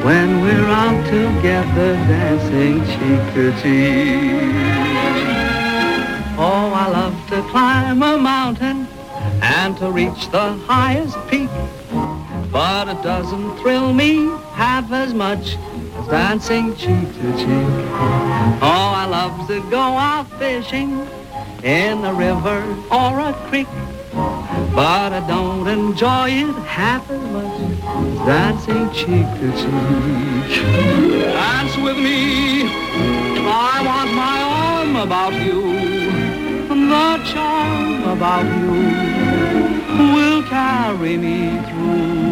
when 0.04 0.42
we're 0.42 0.66
out 0.66 1.04
together 1.06 1.94
dancing 2.10 2.80
cheek 2.90 3.34
to 3.34 3.52
cheek. 3.62 4.52
Oh, 6.36 6.72
I 6.74 6.88
love 6.88 7.28
to 7.28 7.42
climb 7.50 8.02
a 8.02 8.18
mountain 8.18 8.88
and 9.40 9.76
to 9.78 9.92
reach 9.92 10.28
the 10.30 10.54
highest 10.66 11.16
peak. 11.28 11.50
But 12.52 12.88
it 12.88 13.02
doesn't 13.02 13.56
thrill 13.60 13.94
me 13.94 14.26
half 14.52 14.92
as 14.92 15.14
much 15.14 15.56
as 15.96 16.06
dancing 16.08 16.76
cheek 16.76 17.08
to 17.14 17.32
cheek. 17.38 17.72
Oh, 18.60 18.92
I 18.94 19.06
love 19.06 19.48
to 19.48 19.58
go 19.70 19.78
out 19.78 20.28
fishing 20.38 21.08
in 21.62 22.04
a 22.04 22.12
river 22.12 22.60
or 22.90 23.20
a 23.20 23.32
creek. 23.48 23.68
But 24.12 25.14
I 25.14 25.24
don't 25.26 25.66
enjoy 25.66 26.28
it 26.28 26.54
half 26.66 27.10
as 27.10 27.22
much 27.32 27.58
as 27.58 28.18
dancing 28.26 28.90
cheek 28.92 29.28
to 29.40 29.48
cheek. 29.56 30.62
Dance 31.32 31.76
with 31.78 31.96
me, 31.96 32.64
I 33.48 33.80
want 33.88 34.12
my 34.12 34.38
arm 34.66 34.96
about 34.96 35.32
you. 35.32 35.62
And 36.70 36.90
the 36.90 37.32
charm 37.32 38.04
about 38.04 38.44
you 38.44 40.14
will 40.14 40.42
carry 40.42 41.16
me 41.16 41.58
through 41.70 42.31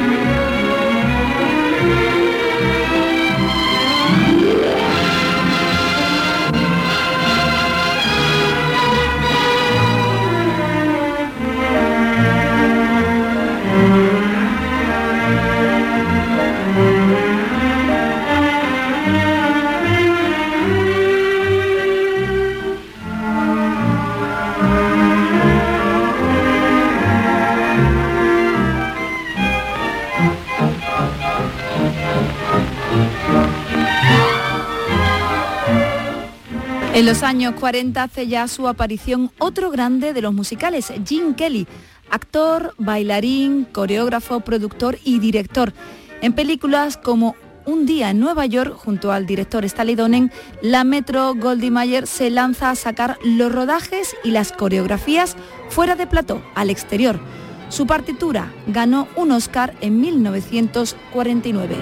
Los 37.11 37.23
años 37.23 37.55
40 37.59 38.03
hace 38.03 38.27
ya 38.27 38.47
su 38.47 38.69
aparición 38.69 39.31
otro 39.37 39.69
grande 39.69 40.13
de 40.13 40.21
los 40.21 40.33
musicales, 40.33 40.93
Gene 41.05 41.35
Kelly, 41.35 41.67
actor, 42.09 42.73
bailarín, 42.77 43.65
coreógrafo, 43.65 44.39
productor 44.39 44.97
y 45.03 45.19
director. 45.19 45.73
En 46.21 46.31
películas 46.31 46.95
como 46.95 47.35
Un 47.65 47.85
día 47.85 48.11
en 48.11 48.21
Nueva 48.21 48.45
York, 48.45 48.77
junto 48.77 49.11
al 49.11 49.25
director 49.25 49.65
Stanley 49.65 49.95
Donen, 49.95 50.31
la 50.61 50.85
Metro 50.85 51.35
Goldie 51.35 51.69
Mayer 51.69 52.07
se 52.07 52.29
lanza 52.29 52.69
a 52.69 52.75
sacar 52.75 53.17
los 53.25 53.51
rodajes 53.51 54.15
y 54.23 54.31
las 54.31 54.53
coreografías 54.53 55.35
fuera 55.67 55.97
de 55.97 56.07
plató, 56.07 56.41
al 56.55 56.69
exterior 56.69 57.19
su 57.71 57.87
partitura 57.87 58.51
ganó 58.67 59.07
un 59.15 59.31
Oscar 59.31 59.73
en 59.81 59.99
1949. 60.01 61.75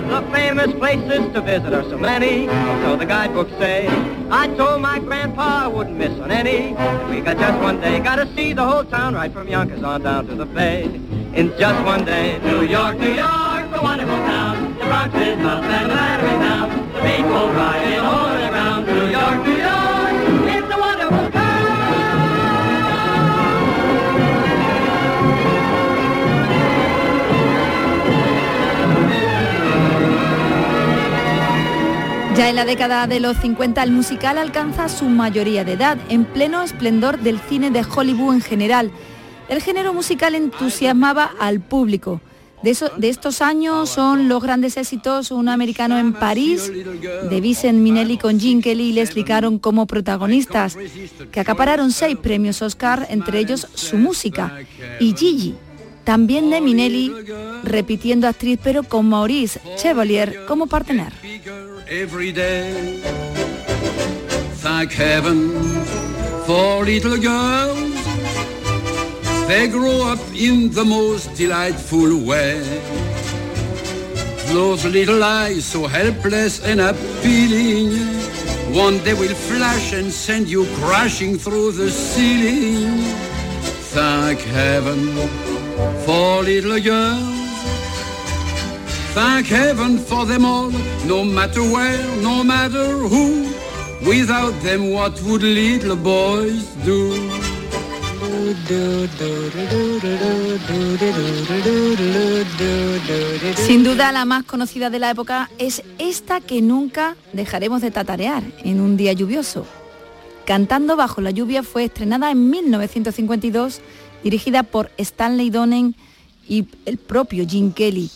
The 19.40 19.49
Ya 32.40 32.50
en 32.50 32.56
la 32.56 32.64
década 32.64 33.06
de 33.06 33.20
los 33.20 33.36
50 33.36 33.84
el 33.84 33.92
musical 33.92 34.38
alcanza 34.38 34.88
su 34.88 35.10
mayoría 35.10 35.66
de 35.66 35.74
edad, 35.74 35.98
en 36.08 36.24
pleno 36.24 36.64
esplendor 36.64 37.20
del 37.20 37.38
cine 37.38 37.70
de 37.70 37.84
Hollywood 37.84 38.36
en 38.36 38.42
general. 38.42 38.92
El 39.50 39.62
género 39.62 39.94
musical 39.94 40.36
entusiasmaba 40.36 41.32
al 41.38 41.60
público. 41.60 42.22
De, 42.64 42.78
de, 42.96 43.10
estos 43.10 43.42
años 43.42 43.90
son 43.90 44.30
los 44.30 44.42
grandes 44.42 44.78
éxitos 44.78 45.32
Un 45.32 45.50
americano 45.50 46.00
en 46.00 46.14
París, 46.14 46.72
de 47.30 47.42
Vincent 47.42 47.78
Minelli 47.78 48.18
con 48.18 48.40
Gene 48.40 48.62
Kelly 48.62 48.92
y 48.92 48.94
Leslie 48.94 49.26
Caron 49.26 49.60
como 49.60 49.86
protagonistas, 49.86 50.78
que 51.34 51.42
acapararon 51.42 51.92
seis 51.92 52.16
premios 52.16 52.62
Oscar, 52.62 53.06
entre 53.10 53.40
ellos 53.40 53.68
su 53.74 53.98
música, 53.98 54.60
y 55.02 55.14
Gigi, 55.14 55.56
también 56.04 56.50
de 56.50 56.62
Minelli, 56.62 57.14
repitiendo 57.64 58.28
actriz 58.28 58.60
pero 58.64 58.84
con 58.84 59.08
Maurice 59.08 59.60
Chevalier 59.78 60.46
como 60.48 60.68
partener. 60.68 61.14
every 61.90 62.32
day. 62.32 63.02
Thank 64.62 64.92
heaven 64.92 65.50
for 66.46 66.86
little 66.86 67.18
girls. 67.18 67.96
They 69.48 69.68
grow 69.68 70.12
up 70.12 70.20
in 70.36 70.70
the 70.72 70.86
most 70.86 71.36
delightful 71.36 72.24
way. 72.24 72.62
Those 74.54 74.86
little 74.86 75.24
eyes 75.24 75.66
so 75.66 75.88
helpless 75.88 76.64
and 76.64 76.82
appealing. 76.82 77.92
One 78.74 79.00
day 79.04 79.14
will 79.16 79.34
flash 79.34 79.94
and 79.94 80.12
send 80.12 80.48
you 80.48 80.66
crashing 80.76 81.38
through 81.38 81.72
the 81.72 81.90
ceiling. 81.90 83.02
Thank 83.92 84.40
heaven 84.42 85.49
for 86.06 86.44
little 86.44 86.80
girls. 86.80 87.40
Thank 89.14 89.48
heaven 89.48 89.98
for 89.98 90.26
them 90.26 90.46
all, 90.46 90.72
no 91.06 91.24
matter 91.24 91.62
where, 91.62 92.06
no 92.22 92.44
matter 92.44 92.88
who. 93.12 93.48
Without 94.08 94.54
them, 94.62 94.92
what 94.94 95.22
would 95.24 95.44
little 95.44 95.96
boys 95.96 96.64
do? 96.86 97.14
Sin 103.56 103.84
duda 103.84 104.12
la 104.12 104.26
más 104.26 104.44
conocida 104.44 104.90
de 104.90 105.00
la 105.00 105.12
época 105.12 105.50
es 105.58 105.84
esta 105.98 106.42
que 106.42 106.62
nunca 106.62 107.16
dejaremos 107.34 107.82
de 107.82 107.92
tatarear 107.92 108.44
en 108.64 108.82
un 108.82 108.98
día 108.98 109.14
lluvioso. 109.14 109.66
Cantando 110.46 110.96
bajo 110.96 111.22
la 111.22 111.32
lluvia 111.32 111.64
fue 111.64 111.86
estrenada 111.86 112.32
en 112.32 112.50
1952, 112.50 113.82
dirigida 114.24 114.64
por 114.64 114.92
Stanley 114.98 115.50
Donen 115.50 115.96
y 116.48 116.68
el 116.86 116.98
propio 116.98 117.46
Jim 117.48 117.72
Kelly 117.72 118.10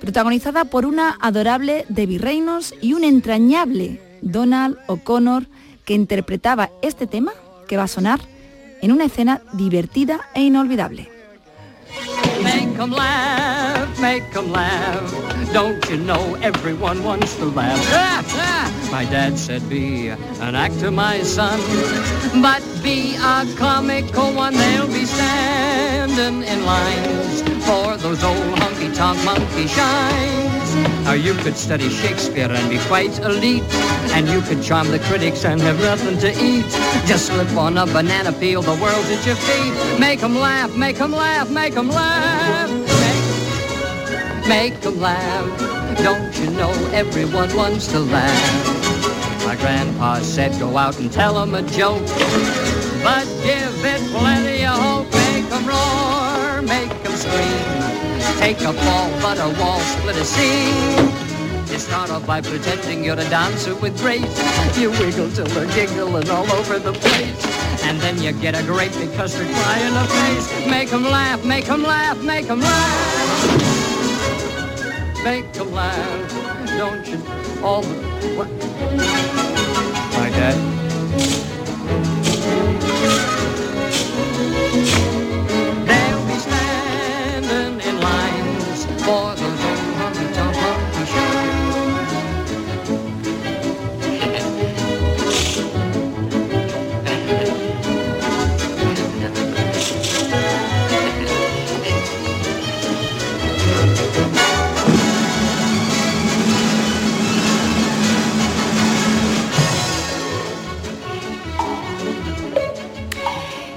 protagonizada 0.00 0.66
por 0.66 0.86
una 0.86 1.16
adorable 1.20 1.84
Debbie 1.88 2.18
Reynolds 2.18 2.74
y 2.80 2.92
un 2.92 3.04
entrañable 3.04 4.00
Donald 4.22 4.76
O'Connor 4.86 5.46
que 5.84 5.94
interpretaba 5.94 6.70
este 6.82 7.06
tema 7.06 7.32
que 7.66 7.76
va 7.76 7.84
a 7.84 7.88
sonar 7.88 8.20
en 8.82 8.92
una 8.92 9.04
escena 9.04 9.42
divertida 9.54 10.28
e 10.34 10.42
inolvidable. 10.42 11.15
Make 12.42 12.76
them 12.76 12.90
laugh, 12.90 14.00
make 14.00 14.30
them 14.32 14.52
laugh. 14.52 15.52
Don't 15.52 15.88
you 15.88 15.96
know 15.96 16.34
everyone 16.36 17.02
wants 17.02 17.34
to 17.36 17.46
laugh? 17.46 18.90
my 18.92 19.04
dad 19.04 19.38
said 19.38 19.68
be 19.68 20.08
an 20.08 20.54
actor, 20.54 20.90
my 20.90 21.22
son. 21.22 21.58
But 22.42 22.62
be 22.82 23.16
a 23.16 23.46
comical 23.56 24.32
one, 24.32 24.54
they'll 24.54 24.86
be 24.86 25.06
standing 25.06 26.42
in 26.42 26.64
lines 26.64 27.42
for 27.64 27.96
those 27.96 28.22
old 28.22 28.58
honky-tonk 28.60 29.24
monkey 29.24 29.66
shines. 29.66 30.95
Now 31.06 31.12
you 31.12 31.34
could 31.34 31.56
study 31.56 31.88
Shakespeare 31.88 32.50
and 32.50 32.68
be 32.68 32.78
quite 32.78 33.16
elite, 33.20 33.62
and 34.10 34.28
you 34.28 34.40
could 34.40 34.60
charm 34.60 34.90
the 34.90 34.98
critics 34.98 35.44
and 35.44 35.60
have 35.60 35.78
nothing 35.78 36.18
to 36.18 36.30
eat. 36.44 36.66
Just 37.06 37.26
slip 37.26 37.48
on 37.56 37.78
a 37.78 37.86
banana 37.86 38.32
peel, 38.32 38.60
the 38.60 38.74
world's 38.82 39.08
at 39.10 39.24
your 39.24 39.36
feet. 39.36 40.00
Make 40.00 40.18
them 40.18 40.34
laugh, 40.34 40.76
make 40.76 40.98
them 40.98 41.12
laugh, 41.12 41.48
make 41.48 41.74
them 41.74 41.90
laugh. 41.90 42.68
Make, 44.42 44.48
make 44.48 44.80
them 44.80 44.98
laugh. 44.98 45.46
Don't 45.98 46.36
you 46.40 46.50
know 46.50 46.72
everyone 46.92 47.54
wants 47.54 47.86
to 47.92 48.00
laugh? 48.00 49.46
My 49.46 49.54
grandpa 49.54 50.18
said 50.22 50.58
go 50.58 50.76
out 50.76 50.98
and 50.98 51.12
tell 51.12 51.34
them 51.34 51.54
a 51.54 51.62
joke, 51.62 52.04
but 53.04 53.26
give 53.44 53.84
it 53.84 54.02
plenty 54.10 54.66
of 54.66 54.76
hope. 54.76 55.12
Make 55.12 55.48
them 55.50 55.66
roar, 55.66 56.62
make 56.62 56.90
them 57.04 57.12
scream. 57.12 57.75
Take 58.38 58.60
a 58.60 58.72
fall, 58.72 59.10
but 59.20 59.38
a 59.38 59.48
wall, 59.60 59.80
split 59.80 60.16
a 60.16 60.24
seam. 60.24 61.26
You 61.70 61.78
start 61.78 62.10
off 62.10 62.26
by 62.26 62.40
pretending 62.40 63.04
you're 63.04 63.14
a 63.14 63.28
dancer 63.28 63.74
with 63.74 63.98
grace. 63.98 64.78
You 64.78 64.90
wiggle 64.92 65.30
till 65.32 65.46
they're 65.46 65.66
giggling 65.74 66.30
all 66.30 66.50
over 66.52 66.78
the 66.78 66.92
place. 66.92 67.82
And 67.84 68.00
then 68.00 68.22
you 68.22 68.32
get 68.32 68.54
a 68.54 68.62
great 68.62 68.92
because 68.92 69.34
custard 69.34 69.48
pie 69.48 69.80
in 69.80 69.94
the 69.94 70.04
face. 70.04 70.66
Make 70.70 70.90
them 70.90 71.04
laugh, 71.04 71.44
make 71.44 71.66
them 71.66 71.82
laugh, 71.82 72.22
make 72.22 72.46
them 72.46 72.60
laugh. 72.60 73.76
Make 75.24 75.52
them 75.52 75.72
laugh, 75.72 76.30
don't 76.78 77.06
you? 77.08 77.20
All 77.64 77.82
the... 77.82 77.94
What? 78.36 78.48
My 80.12 80.30
dad. 80.30 80.75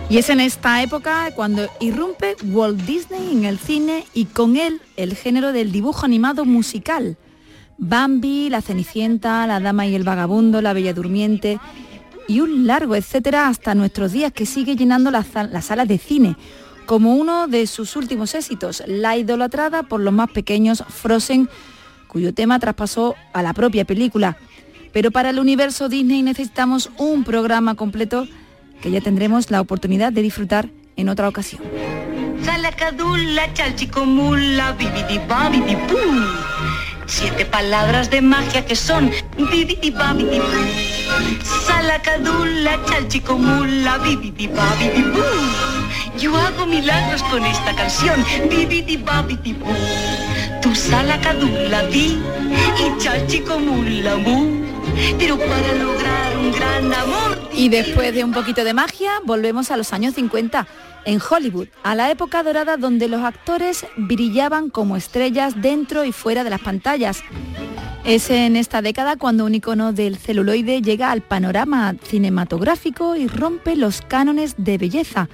Y 0.09 0.17
es 0.17 0.29
en 0.29 0.39
esta 0.39 0.81
época 0.81 1.29
cuando 1.35 1.67
irrumpe 1.79 2.35
Walt 2.45 2.81
Disney 2.81 3.31
en 3.31 3.45
el 3.45 3.59
cine 3.59 4.07
y 4.15 4.25
con 4.25 4.57
él 4.57 4.81
el 4.97 5.15
género 5.15 5.51
del 5.51 5.71
dibujo 5.71 6.03
animado 6.03 6.45
musical. 6.45 7.15
Bambi, 7.77 8.49
La 8.49 8.63
Cenicienta, 8.63 9.45
La 9.45 9.59
Dama 9.59 9.85
y 9.85 9.93
el 9.93 10.03
Vagabundo, 10.03 10.63
La 10.63 10.73
Bella 10.73 10.95
Durmiente 10.95 11.59
y 12.27 12.39
un 12.39 12.65
largo 12.65 12.95
etcétera 12.95 13.47
hasta 13.47 13.75
nuestros 13.75 14.11
días 14.11 14.33
que 14.33 14.47
sigue 14.47 14.75
llenando 14.75 15.11
las, 15.11 15.27
las 15.51 15.65
salas 15.65 15.87
de 15.87 15.99
cine, 15.99 16.35
como 16.87 17.15
uno 17.15 17.47
de 17.47 17.67
sus 17.67 17.95
últimos 17.95 18.33
éxitos, 18.33 18.81
la 18.87 19.15
idolatrada 19.15 19.83
por 19.83 20.01
los 20.01 20.13
más 20.13 20.31
pequeños 20.31 20.83
Frozen, 20.87 21.49
cuyo 22.07 22.33
tema 22.33 22.57
traspasó 22.57 23.13
a 23.31 23.43
la 23.43 23.53
propia 23.53 23.85
película. 23.85 24.37
Pero 24.91 25.11
para 25.11 25.29
el 25.29 25.37
universo 25.37 25.87
Disney 25.87 26.23
necesitamos 26.23 26.89
un 26.97 27.23
programa 27.23 27.75
completo 27.75 28.27
que 28.81 28.91
ya 28.91 29.01
tendremos 29.01 29.51
la 29.51 29.61
oportunidad 29.61 30.11
de 30.11 30.21
disfrutar 30.21 30.69
en 30.95 31.09
otra 31.09 31.27
ocasión. 31.27 31.61
Siete 37.09 37.43
palabras 37.45 38.11
de 38.11 38.21
magia 38.21 38.65
que 38.65 38.75
son 38.75 39.11
Salacadula, 41.65 42.79
chalchicomula, 42.85 43.97
bibidi 43.97 44.47
babidi 44.47 45.03
boo. 45.03 46.19
Yo 46.19 46.35
hago 46.37 46.67
milagros 46.67 47.23
con 47.23 47.43
esta 47.43 47.75
canción, 47.75 48.23
bibidi 48.49 48.97
babidi 48.97 49.53
boo. 49.53 49.73
Tu 50.61 50.75
salacadula 50.75 51.83
di 51.87 52.19
y 52.77 53.01
chalchicomula 53.01 54.17
mu. 54.17 54.68
Y 57.53 57.69
después 57.69 58.13
de 58.13 58.23
un 58.23 58.31
poquito 58.31 58.63
de 58.63 58.73
magia, 58.73 59.11
volvemos 59.25 59.69
a 59.71 59.77
los 59.77 59.91
años 59.91 60.13
50 60.15 60.65
en 61.05 61.19
Hollywood, 61.19 61.67
a 61.83 61.95
la 61.95 62.11
época 62.11 62.43
dorada 62.43 62.77
donde 62.77 63.07
los 63.07 63.21
actores 63.21 63.85
brillaban 63.97 64.69
como 64.69 64.95
estrellas 64.95 65.61
dentro 65.61 66.05
y 66.05 66.11
fuera 66.11 66.43
de 66.43 66.49
las 66.49 66.61
pantallas. 66.61 67.21
Es 68.05 68.29
en 68.29 68.55
esta 68.55 68.81
década 68.81 69.17
cuando 69.17 69.45
un 69.45 69.55
icono 69.55 69.93
del 69.93 70.17
celuloide 70.17 70.81
llega 70.81 71.11
al 71.11 71.21
panorama 71.21 71.95
cinematográfico 72.03 73.15
y 73.15 73.27
rompe 73.27 73.75
los 73.75 74.01
cánones 74.01 74.55
de 74.57 74.77
belleza. 74.77 75.29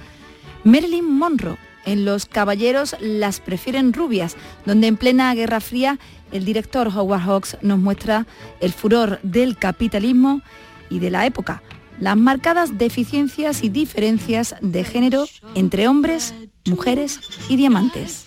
Marilyn 0.64 1.08
Monroe. 1.08 1.65
En 1.86 2.04
Los 2.04 2.26
Caballeros 2.26 2.96
las 3.00 3.40
prefieren 3.40 3.92
rubias, 3.92 4.36
donde 4.66 4.88
en 4.88 4.96
plena 4.96 5.34
Guerra 5.34 5.60
Fría 5.60 5.98
el 6.32 6.44
director 6.44 6.88
Howard 6.88 7.22
Hawks 7.22 7.56
nos 7.62 7.78
muestra 7.78 8.26
el 8.60 8.72
furor 8.72 9.20
del 9.22 9.56
capitalismo 9.56 10.42
y 10.90 10.98
de 10.98 11.10
la 11.10 11.26
época, 11.26 11.62
las 12.00 12.16
marcadas 12.16 12.76
deficiencias 12.76 13.62
y 13.62 13.68
diferencias 13.68 14.56
de 14.60 14.84
género 14.84 15.26
entre 15.54 15.88
hombres, 15.88 16.34
mujeres 16.66 17.20
y 17.48 17.56
diamantes. 17.56 18.26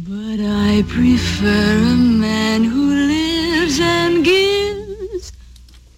But 0.00 0.38
I 0.38 0.84
prefer 0.84 1.48
a 1.48 1.96
man 1.96 2.62
who 2.62 2.94
lives 2.94 3.80
and 3.80 4.24
gives 4.24 4.77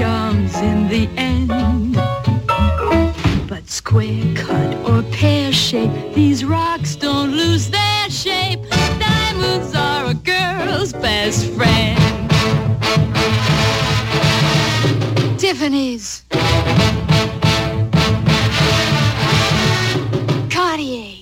charms 0.00 0.56
in 0.56 0.88
the 0.88 1.06
end. 1.18 1.94
But 3.46 3.68
square 3.68 4.24
cut 4.34 4.74
or 4.88 5.02
pear 5.12 5.52
shape, 5.52 6.14
these 6.14 6.42
rocks 6.42 6.96
don't 6.96 7.32
lose 7.32 7.68
their 7.68 8.08
shape. 8.08 8.60
Diamonds 8.98 9.74
are 9.74 10.06
a 10.06 10.14
girl's 10.14 10.94
best 10.94 11.50
friend. 11.52 12.00
Tiffany's. 15.38 16.24
Cartier. 20.48 21.16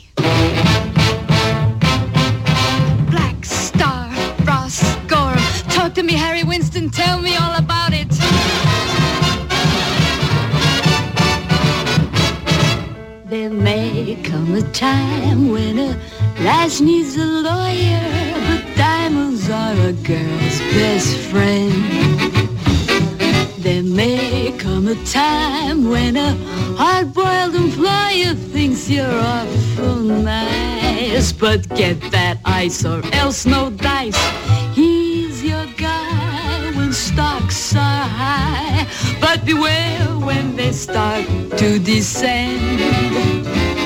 Black 3.10 3.44
Star, 3.44 4.08
Ross 4.44 4.94
Gorham. 5.08 5.42
Talk 5.68 5.94
to 5.94 6.04
me, 6.04 6.12
Harry 6.12 6.44
Winston. 6.44 6.90
Tell 6.90 7.20
me 7.20 7.34
all 7.34 7.57
time 14.78 15.50
when 15.50 15.76
a 15.76 15.98
lass 16.38 16.80
needs 16.80 17.16
a 17.16 17.24
lawyer, 17.24 18.00
but 18.46 18.76
diamonds 18.76 19.50
are 19.50 19.74
a 19.74 19.92
girl's 19.92 20.58
best 20.72 21.16
friend. 21.30 21.72
There 23.58 23.82
may 23.82 24.54
come 24.56 24.86
a 24.86 24.94
time 25.04 25.90
when 25.90 26.16
a 26.16 26.30
hard-boiled 26.78 27.56
employer 27.56 28.34
thinks 28.52 28.88
you're 28.88 29.20
awful 29.34 29.96
nice, 29.96 31.32
but 31.32 31.68
get 31.70 32.00
that 32.12 32.38
ice 32.44 32.84
or 32.84 33.02
else 33.14 33.46
no 33.46 33.70
dice. 33.70 34.22
He's 34.74 35.42
your 35.42 35.66
guy 35.76 36.70
when 36.76 36.92
stocks 36.92 37.74
are 37.74 38.06
high, 38.22 38.86
but 39.20 39.44
beware 39.44 40.06
when 40.20 40.54
they 40.54 40.70
start 40.70 41.26
to 41.58 41.80
descend. 41.80 43.77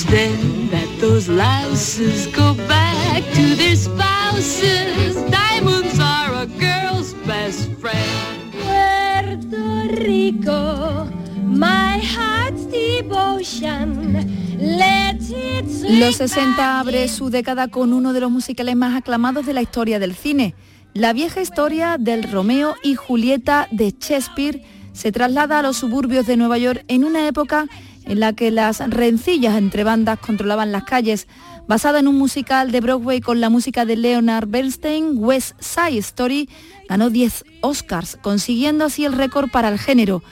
It's 0.00 0.10
then 0.10 0.70
that 0.70 0.88
those 0.98 1.28
louses 1.28 2.26
go 2.28 2.54
back 2.66 3.22
to 3.34 3.54
their 3.54 3.76
spouses. 3.76 5.14
Diamonds 5.30 6.00
are 6.00 6.42
a 6.42 6.46
girl's 6.46 7.12
best 7.26 7.68
friend. 7.78 8.50
Puerto 8.64 9.94
Rico, 10.02 11.06
my 11.44 12.00
heart's 12.00 12.64
devotion. 12.70 14.14
Let 14.58 15.20
it 15.28 15.66
Los 15.90 16.16
60 16.16 16.80
abre 16.80 17.06
su 17.08 17.28
década 17.28 17.68
con 17.68 17.92
uno 17.92 18.14
de 18.14 18.20
los 18.20 18.30
musicales 18.30 18.76
más 18.76 18.96
aclamados 18.96 19.44
de 19.44 19.52
la 19.52 19.60
historia 19.60 19.98
del 19.98 20.14
cine. 20.14 20.54
La 20.94 21.12
vieja 21.12 21.42
historia 21.42 21.98
del 21.98 22.22
Romeo 22.22 22.74
y 22.82 22.94
Julieta 22.94 23.68
de 23.70 23.94
Shakespeare 24.00 24.62
se 24.94 25.12
traslada 25.12 25.58
a 25.58 25.62
los 25.62 25.76
suburbios 25.76 26.26
de 26.26 26.38
Nueva 26.38 26.56
York 26.56 26.84
en 26.88 27.04
una 27.04 27.26
época 27.28 27.66
en 28.10 28.18
la 28.18 28.32
que 28.32 28.50
las 28.50 28.80
rencillas 28.90 29.56
entre 29.56 29.84
bandas 29.84 30.18
controlaban 30.18 30.72
las 30.72 30.82
calles. 30.82 31.28
Basada 31.68 32.00
en 32.00 32.08
un 32.08 32.18
musical 32.18 32.72
de 32.72 32.80
Broadway 32.80 33.20
con 33.20 33.40
la 33.40 33.50
música 33.50 33.84
de 33.84 33.94
Leonard 33.94 34.48
Bernstein, 34.48 35.12
West 35.14 35.54
Side 35.60 35.98
Story 35.98 36.48
ganó 36.88 37.08
10 37.08 37.44
Oscars, 37.60 38.18
consiguiendo 38.20 38.84
así 38.84 39.04
el 39.04 39.12
récord 39.12 39.48
para 39.48 39.68
el 39.68 39.78
género. 39.78 40.24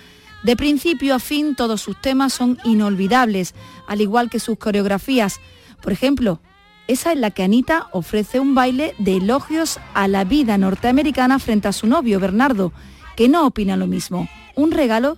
De 0.42 0.56
principio 0.56 1.14
a 1.14 1.20
fin 1.20 1.54
todos 1.54 1.80
sus 1.80 2.00
temas 2.00 2.32
son 2.32 2.58
inolvidables, 2.64 3.54
al 3.86 4.00
igual 4.00 4.28
que 4.28 4.40
sus 4.40 4.58
coreografías. 4.58 5.38
Por 5.80 5.92
ejemplo, 5.92 6.40
esa 6.88 7.12
en 7.12 7.20
la 7.20 7.30
que 7.30 7.44
Anita 7.44 7.86
ofrece 7.92 8.40
un 8.40 8.56
baile 8.56 8.96
de 8.98 9.18
elogios 9.18 9.78
a 9.94 10.08
la 10.08 10.24
vida 10.24 10.58
norteamericana 10.58 11.38
frente 11.38 11.68
a 11.68 11.72
su 11.72 11.86
novio 11.86 12.18
Bernardo, 12.18 12.72
que 13.14 13.28
no 13.28 13.46
opina 13.46 13.76
lo 13.76 13.86
mismo. 13.86 14.28
Un 14.56 14.72
regalo 14.72 15.16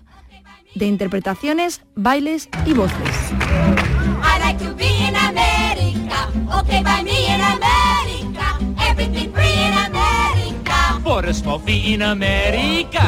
de 0.75 0.87
interpretaciones, 0.87 1.83
bailes 1.95 2.49
y 2.67 2.73
voces. 2.73 3.33
I 4.23 4.39
like 4.39 4.59
to 4.65 4.75
be 4.75 4.87
in 5.07 5.15
America. 5.17 6.31
Okay, 6.61 6.83
by 6.83 7.03
me 7.03 7.27
in 7.27 7.41
America. 7.41 8.59
Everything 8.81 9.33
free 9.33 9.53
in 9.53 9.73
America. 9.73 11.01
For 11.03 11.25
a 11.25 11.35
small 11.35 11.59
fee 11.59 11.95
in 11.95 12.03
America. 12.03 13.03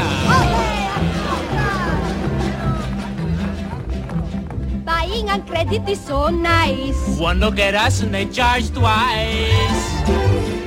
Buying 4.85 5.29
on 5.29 5.41
credit 5.47 5.87
is 5.87 5.99
so 5.99 6.29
nice. 6.29 7.19
One 7.19 7.39
look 7.39 7.59
at 7.59 7.75
us 7.75 8.01
and 8.01 8.13
they 8.13 8.25
charge 8.25 8.69
twice. 8.71 9.83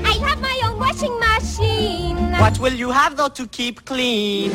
I 0.04 0.18
have 0.24 0.40
my 0.40 0.60
own 0.64 0.78
washing 0.78 1.18
machine. 1.18 2.16
What 2.38 2.58
will 2.58 2.74
you 2.74 2.90
have 2.90 3.16
though 3.16 3.28
to 3.28 3.46
keep 3.46 3.84
clean? 3.84 4.50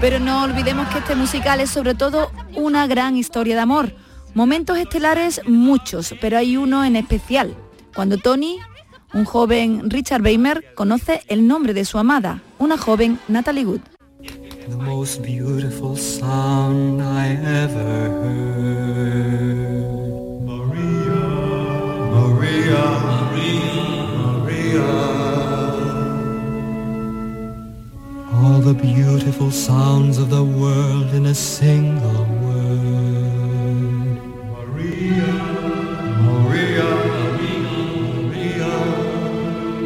Pero 0.00 0.20
no 0.20 0.42
olvidemos 0.42 0.88
que 0.88 0.98
este 0.98 1.14
musical 1.14 1.60
es 1.60 1.70
sobre 1.70 1.94
todo 1.94 2.30
una 2.54 2.86
gran 2.86 3.16
historia 3.16 3.54
de 3.54 3.60
amor. 3.62 3.94
Momentos 4.34 4.78
estelares 4.78 5.40
muchos, 5.46 6.14
pero 6.20 6.36
hay 6.38 6.56
uno 6.56 6.84
en 6.84 6.96
especial. 6.96 7.56
Cuando 7.94 8.18
Tony, 8.18 8.58
un 9.12 9.24
joven 9.24 9.88
Richard 9.88 10.22
Weimer, 10.22 10.74
conoce 10.74 11.22
el 11.28 11.46
nombre 11.46 11.72
de 11.72 11.84
su 11.84 11.98
amada, 11.98 12.42
una 12.58 12.76
joven 12.76 13.18
Natalie 13.28 13.64
Wood. 13.64 13.80
The 14.68 14.76
most 14.76 15.22
beautiful 15.22 15.96
sound 15.96 17.02
I 17.02 17.36
ever 17.44 18.10
heard. 18.22 19.44
Maria, 20.44 21.20
Maria, 22.10 22.84
Maria, 24.16 25.13
all 28.44 28.60
the 28.60 28.74
beautiful 28.74 29.50
sounds 29.50 30.18
of 30.18 30.28
the 30.28 30.44
world 30.44 31.08
in 31.14 31.24
a 31.26 31.34
single 31.34 32.24
word. 32.44 34.18
Maria, 34.54 35.34
Maria, 36.28 36.90
Maria, 38.20 38.74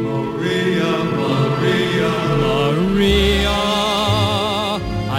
Maria, 0.07 0.91
Maria, 1.21 2.11
Maria. 2.47 3.59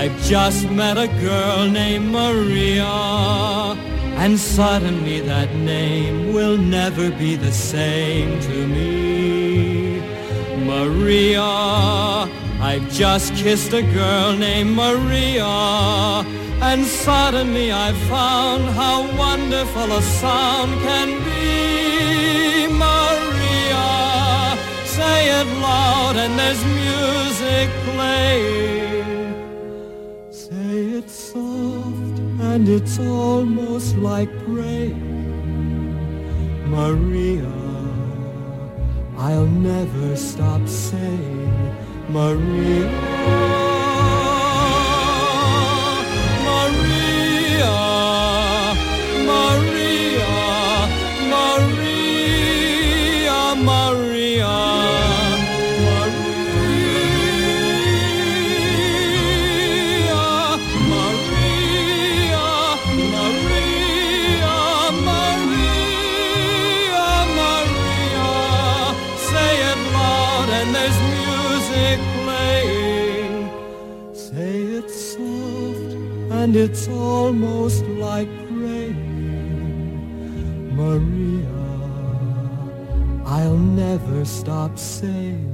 I've 0.01 0.19
just 0.35 0.69
met 0.71 0.99
a 0.99 1.09
girl 1.29 1.67
named 1.71 2.09
Maria, 2.11 2.93
and 4.23 4.39
suddenly 4.39 5.21
that 5.21 5.51
name 5.55 6.35
will 6.35 6.59
never 6.59 7.11
be 7.11 7.37
the 7.37 7.53
same 7.53 8.39
to 8.49 8.57
me. 8.75 10.01
Maria. 10.73 12.50
I've 12.63 12.93
just 12.93 13.35
kissed 13.35 13.73
a 13.73 13.81
girl 13.81 14.35
named 14.35 14.77
Maria, 14.77 15.47
and 16.61 16.85
suddenly 16.85 17.73
I 17.73 17.93
found 18.07 18.65
how 18.81 19.01
wonderful 19.17 19.91
a 19.91 20.03
sound 20.03 20.73
can 20.83 21.09
be. 21.25 22.67
Maria, 22.69 23.89
say 24.85 25.31
it 25.41 25.47
loud 25.63 26.17
and 26.17 26.39
there's 26.39 26.63
music 26.83 27.71
playing. 27.95 29.33
Say 30.31 30.99
it 30.99 31.09
soft 31.09 32.19
and 32.51 32.69
it's 32.69 32.99
almost 32.99 33.97
like 33.97 34.31
praying. 34.45 35.01
Maria, 36.69 37.51
I'll 39.17 39.47
never 39.47 40.15
stop 40.15 40.69
saying. 40.69 41.90
Maria, 42.11 43.60
it's 76.61 76.89
almost 76.89 77.83
like 77.87 78.29
praying. 78.49 79.01
Maria, 80.77 81.49
I'll 83.25 83.57
never 83.57 84.27
stop 84.27 84.79
saying 84.79 85.50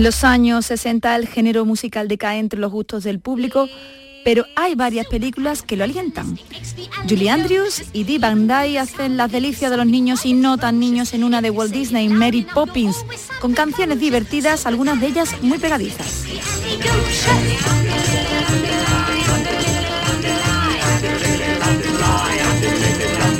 En 0.00 0.04
los 0.04 0.24
años 0.24 0.64
60 0.64 1.14
el 1.14 1.28
género 1.28 1.66
musical 1.66 2.08
decae 2.08 2.38
entre 2.38 2.58
los 2.58 2.72
gustos 2.72 3.04
del 3.04 3.20
público, 3.20 3.68
pero 4.24 4.46
hay 4.56 4.74
varias 4.74 5.06
películas 5.08 5.60
que 5.60 5.76
lo 5.76 5.84
alientan. 5.84 6.38
Julie 7.06 7.28
Andrews 7.28 7.82
y 7.92 8.04
Dee 8.04 8.18
Van 8.18 8.48
Dyke 8.48 8.78
hacen 8.78 9.18
las 9.18 9.30
delicias 9.30 9.70
de 9.70 9.76
los 9.76 9.84
niños 9.84 10.24
y 10.24 10.32
no 10.32 10.56
tan 10.56 10.80
niños 10.80 11.12
en 11.12 11.22
una 11.22 11.42
de 11.42 11.50
Walt 11.50 11.74
Disney, 11.74 12.08
Mary 12.08 12.46
Poppins, 12.54 12.96
con 13.42 13.52
canciones 13.52 14.00
divertidas, 14.00 14.64
algunas 14.64 14.98
de 15.02 15.08
ellas 15.08 15.34
muy 15.42 15.58
pegadizas. 15.58 16.24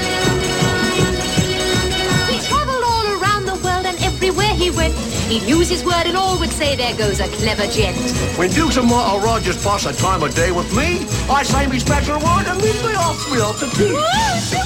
he 4.60 4.70
went, 4.72 4.94
he'd 5.30 5.44
use 5.44 5.70
his 5.70 5.84
word 5.84 6.06
and 6.06 6.18
all 6.18 6.38
would 6.38 6.52
say, 6.52 6.76
there 6.76 6.96
goes 6.96 7.20
a 7.20 7.28
clever 7.28 7.66
gent. 7.68 7.98
When 8.38 8.52
Dukes 8.52 8.78
and 8.78 8.88
Martha 8.88 9.26
Rogers 9.26 9.64
pass 9.64 9.86
a 9.86 9.94
time 9.94 10.22
of 10.22 10.36
day 10.36 10.52
with 10.52 10.72
me, 10.76 11.06
I 11.30 11.44
say 11.44 11.68
me 11.68 11.80
special 11.80 12.16
word 12.20 12.46
and 12.48 12.62
leave 12.62 12.84
me 12.84 12.94
off 12.96 13.32
me 13.32 13.40
off 13.40 13.60
the 13.60 13.68
tea. 13.68 14.59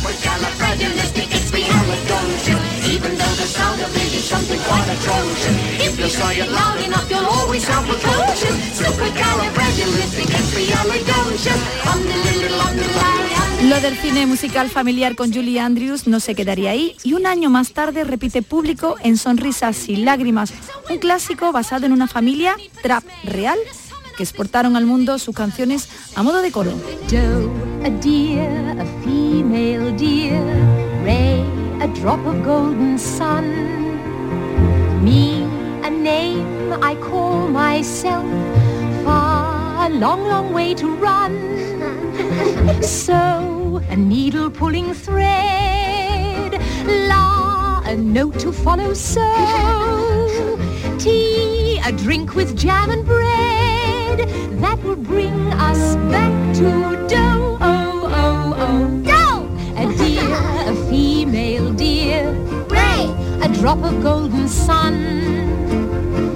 Lo 13.69 13.79
del 13.81 13.97
cine 13.97 14.25
musical 14.25 14.69
familiar 14.69 15.15
con 15.15 15.33
Julie 15.33 15.59
Andrews 15.59 16.07
no 16.07 16.19
se 16.19 16.35
quedaría 16.35 16.71
ahí 16.71 16.95
y 17.03 17.13
un 17.13 17.25
año 17.25 17.49
más 17.49 17.73
tarde 17.73 18.03
repite 18.03 18.41
público 18.41 18.95
en 19.03 19.17
Sonrisas 19.17 19.87
y 19.89 19.97
Lágrimas, 19.97 20.53
un 20.89 20.97
clásico 20.97 21.51
basado 21.51 21.85
en 21.85 21.91
una 21.91 22.07
familia 22.07 22.55
trap 22.81 23.03
real 23.23 23.57
que 24.17 24.23
exportaron 24.23 24.75
al 24.75 24.85
mundo 24.85 25.17
sus 25.17 25.35
canciones 25.35 25.89
a 26.15 26.23
modo 26.23 26.41
de 26.41 26.51
coro. 26.51 26.73
A 31.83 31.87
drop 31.87 32.25
of 32.25 32.41
golden 32.45 32.97
sun. 32.97 33.45
Me, 35.03 35.43
a 35.83 35.89
name 35.89 36.71
I 36.81 36.95
call 36.95 37.49
myself. 37.49 38.23
Far, 39.03 39.87
a 39.87 39.89
long, 39.89 40.21
long 40.23 40.53
way 40.53 40.73
to 40.75 40.87
run. 40.95 41.33
so, 42.81 43.81
a 43.89 43.97
needle 43.97 44.49
pulling 44.49 44.93
thread. 44.93 46.53
La, 46.87 47.81
a 47.85 47.97
note 47.97 48.39
to 48.39 48.53
follow. 48.53 48.93
So, 48.93 49.27
tea, 50.97 51.81
a 51.85 51.91
drink 51.91 52.33
with 52.33 52.55
jam 52.55 52.91
and 52.91 53.05
bread. 53.05 54.19
That 54.61 54.81
will 54.83 54.95
bring 54.95 55.51
us 55.51 55.97
back 56.13 56.55
to 56.55 57.07
dough. 57.09 57.57
Oh, 57.59 58.09
oh, 58.21 58.55
oh. 58.57 59.12
Drop 63.63 63.81
of 63.81 64.03
golden 64.03 64.45
sun. 64.45 64.93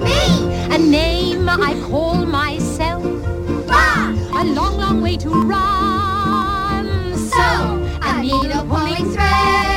Me, 0.02 0.18
a 0.74 0.78
name 0.78 1.46
I 1.46 1.78
call 1.86 2.24
myself. 2.24 3.02
Far, 3.66 4.14
a 4.40 4.44
long, 4.46 4.78
long 4.78 5.02
way 5.02 5.18
to 5.18 5.28
run. 5.28 6.86
So, 7.14 7.46
I 8.00 8.22
need 8.22 8.50
a 8.50 8.64
pulling 8.64 9.12
thread. 9.12 9.67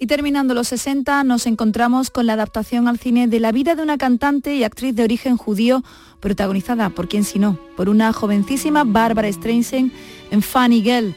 Y 0.00 0.06
terminando 0.06 0.54
los 0.54 0.68
60 0.68 1.24
nos 1.24 1.46
encontramos 1.46 2.10
con 2.10 2.26
la 2.26 2.34
adaptación 2.34 2.86
al 2.86 2.98
cine 2.98 3.26
de 3.26 3.40
la 3.40 3.50
vida 3.50 3.74
de 3.74 3.82
una 3.82 3.98
cantante 3.98 4.54
y 4.54 4.62
actriz 4.62 4.94
de 4.94 5.02
origen 5.02 5.36
judío 5.36 5.82
protagonizada, 6.20 6.90
por 6.90 7.08
quién 7.08 7.24
si 7.24 7.40
no, 7.40 7.58
por 7.76 7.88
una 7.88 8.12
jovencísima 8.12 8.84
Barbara 8.84 9.32
Streisand 9.32 9.90
en 10.30 10.42
Funny 10.42 10.82
Girl, 10.82 11.14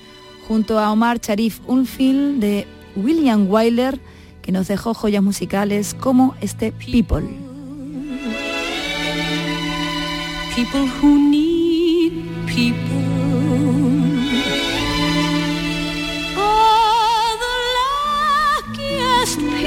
junto 0.48 0.80
a 0.80 0.92
Omar 0.92 1.20
Sharif, 1.20 1.60
un 1.68 1.86
film 1.86 2.40
de 2.40 2.66
William 2.96 3.46
Wyler 3.50 4.00
que 4.42 4.52
nos 4.52 4.68
dejó 4.68 4.96
joyas 4.96 5.22
musicales 5.22 5.94
como 5.94 6.36
este 6.42 6.72
People. 6.72 7.28
People 10.56 10.90
who 11.02 11.18
need 11.30 12.26
people. 12.48 13.11
just 19.22 19.61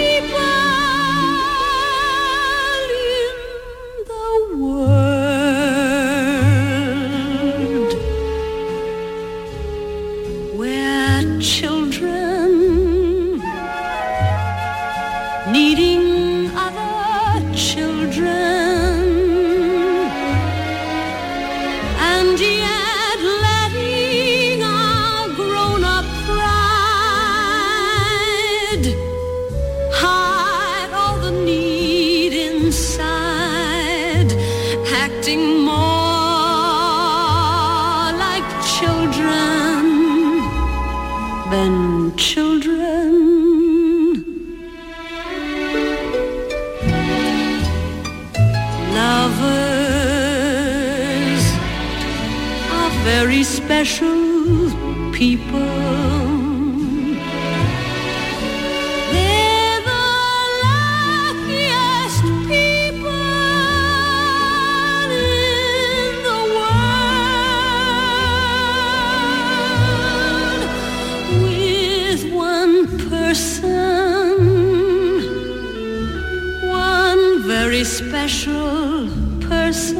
than 41.54 42.16
children. 42.16 43.14
Lovers 48.98 49.54
are 52.78 52.92
very 53.10 53.42
special 53.44 54.20
people. 55.12 56.23
Special 78.26 79.06
person, 79.48 79.98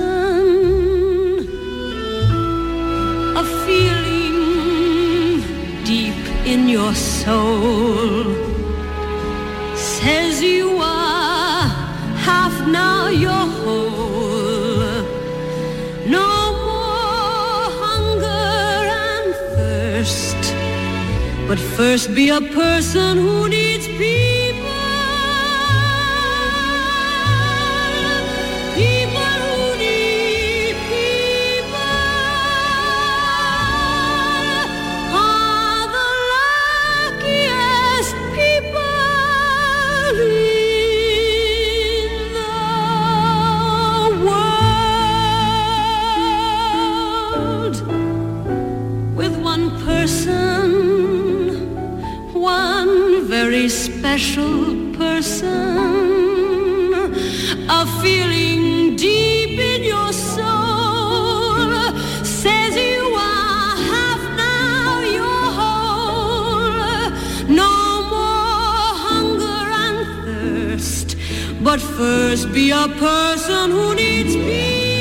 a 3.36 3.44
feeling 3.66 5.42
deep 5.84 6.22
in 6.46 6.66
your 6.66 6.94
soul 6.94 8.24
says 9.76 10.40
you 10.42 10.78
are 10.78 11.68
half 12.28 12.54
now 12.66 13.08
you're 13.08 13.48
whole. 13.58 15.02
No 16.18 16.30
more 16.68 17.64
hunger 17.84 18.86
and 19.06 19.34
thirst, 19.54 20.42
but 21.46 21.58
first 21.58 22.14
be 22.14 22.30
a 22.30 22.40
person 22.40 23.18
who 23.18 23.48
needs 23.50 23.63
first 71.96 72.52
be 72.52 72.70
a 72.70 72.88
person 72.98 73.70
who 73.70 73.94
needs 73.94 74.34
people. 74.36 74.93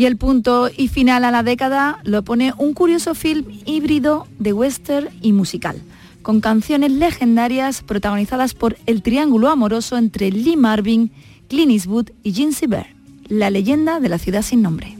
Y 0.00 0.06
el 0.06 0.16
punto 0.16 0.70
y 0.74 0.88
final 0.88 1.26
a 1.26 1.30
la 1.30 1.42
década 1.42 1.98
lo 2.04 2.22
pone 2.22 2.54
un 2.56 2.72
curioso 2.72 3.14
film 3.14 3.44
híbrido 3.66 4.26
de 4.38 4.54
western 4.54 5.10
y 5.20 5.34
musical, 5.34 5.76
con 6.22 6.40
canciones 6.40 6.90
legendarias 6.90 7.82
protagonizadas 7.82 8.54
por 8.54 8.78
el 8.86 9.02
triángulo 9.02 9.50
amoroso 9.50 9.98
entre 9.98 10.30
Lee 10.30 10.56
Marvin, 10.56 11.12
Clint 11.50 11.72
Eastwood 11.72 12.12
y 12.22 12.32
Gene 12.32 12.54
Bear, 12.66 12.86
la 13.28 13.50
leyenda 13.50 14.00
de 14.00 14.08
la 14.08 14.16
ciudad 14.16 14.40
sin 14.40 14.62
nombre. 14.62 14.99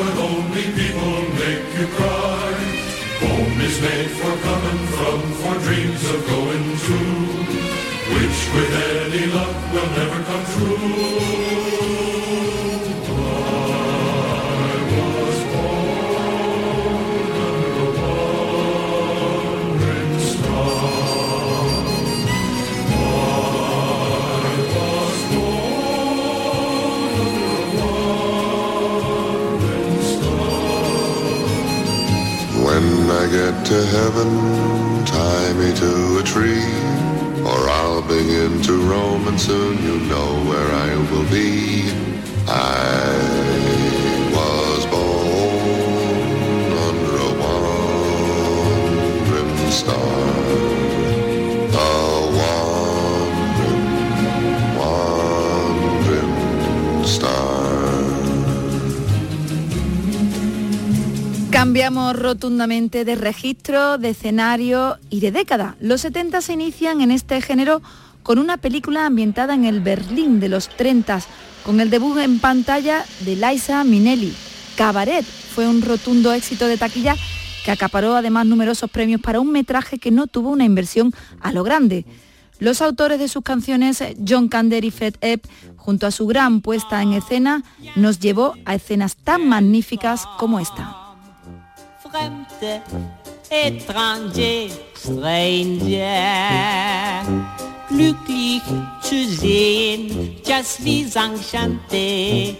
Your 0.00 0.08
eyes, 0.08 0.16
but 0.16 0.22
only 0.22 0.62
people 0.62 1.22
make 1.34 1.78
you 1.78 1.86
cry. 1.96 2.29
To 33.70 33.86
heaven, 33.86 35.04
tie 35.04 35.52
me 35.52 35.72
to 35.72 36.18
a 36.18 36.22
tree, 36.24 36.66
or 37.46 37.70
I'll 37.70 38.02
begin 38.02 38.60
to 38.62 38.72
roam, 38.82 39.28
and 39.28 39.40
soon 39.40 39.80
you 39.84 39.96
know 40.08 40.42
where 40.48 40.72
I 40.72 40.96
will 41.12 41.30
be. 41.30 41.99
Cambiamos 61.70 62.16
rotundamente 62.16 63.04
de 63.04 63.14
registro, 63.14 63.96
de 63.96 64.08
escenario 64.08 64.98
y 65.08 65.20
de 65.20 65.30
década. 65.30 65.76
Los 65.78 66.00
70 66.00 66.40
se 66.40 66.54
inician 66.54 67.00
en 67.00 67.12
este 67.12 67.40
género 67.40 67.80
con 68.24 68.40
una 68.40 68.56
película 68.56 69.06
ambientada 69.06 69.54
en 69.54 69.64
el 69.64 69.80
Berlín 69.80 70.40
de 70.40 70.48
los 70.48 70.68
30, 70.68 71.20
con 71.64 71.80
el 71.80 71.88
debut 71.88 72.18
en 72.18 72.40
pantalla 72.40 73.04
de 73.20 73.36
Liza 73.36 73.84
Minnelli. 73.84 74.34
Cabaret 74.74 75.24
fue 75.24 75.68
un 75.68 75.80
rotundo 75.80 76.32
éxito 76.32 76.66
de 76.66 76.76
taquilla 76.76 77.14
que 77.64 77.70
acaparó 77.70 78.16
además 78.16 78.46
numerosos 78.46 78.90
premios 78.90 79.20
para 79.20 79.38
un 79.38 79.52
metraje 79.52 79.98
que 79.98 80.10
no 80.10 80.26
tuvo 80.26 80.50
una 80.50 80.64
inversión 80.64 81.14
a 81.40 81.52
lo 81.52 81.62
grande. 81.62 82.04
Los 82.58 82.82
autores 82.82 83.20
de 83.20 83.28
sus 83.28 83.44
canciones, 83.44 84.02
John 84.26 84.48
Kander 84.48 84.84
y 84.84 84.90
Fred 84.90 85.14
Epp, 85.20 85.46
junto 85.76 86.08
a 86.08 86.10
su 86.10 86.26
gran 86.26 86.62
puesta 86.62 87.00
en 87.00 87.12
escena, 87.12 87.62
nos 87.94 88.18
llevó 88.18 88.54
a 88.64 88.74
escenas 88.74 89.14
tan 89.14 89.48
magníficas 89.48 90.26
como 90.36 90.58
esta. 90.58 90.99
Fremde, 92.10 92.82
étranger, 93.50 94.68
stranger. 94.96 96.02
Glücklich 97.88 98.62
zu 99.00 99.28
sehen, 99.28 100.36
just 100.44 100.84
wie 100.84 101.04
sang 101.04 101.38
chanté. 101.40 102.56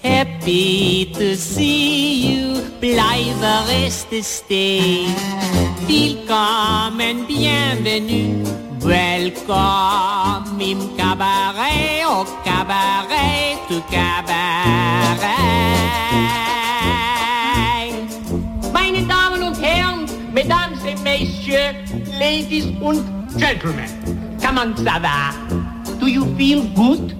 Happy 0.00 1.10
to 1.12 1.34
see 1.34 2.36
you, 2.36 2.62
bleibe 2.80 3.66
reste 3.66 4.22
stay. 4.22 5.06
Willkommen, 5.88 7.26
bienvenue, 7.26 8.44
welcome 8.80 10.60
im 10.60 10.96
cabaret, 10.96 12.04
au 12.04 12.24
cabaret, 12.44 13.58
tu 13.66 13.80
cabaret. 13.90 14.86
Messieurs, 21.06 21.72
Ladies 22.18 22.66
und 22.82 23.04
Gentlemen, 23.38 23.88
comment 24.42 24.76
ça 24.76 24.98
va? 24.98 25.30
Do 26.00 26.08
you 26.08 26.26
feel 26.36 26.64
good? 26.74 27.14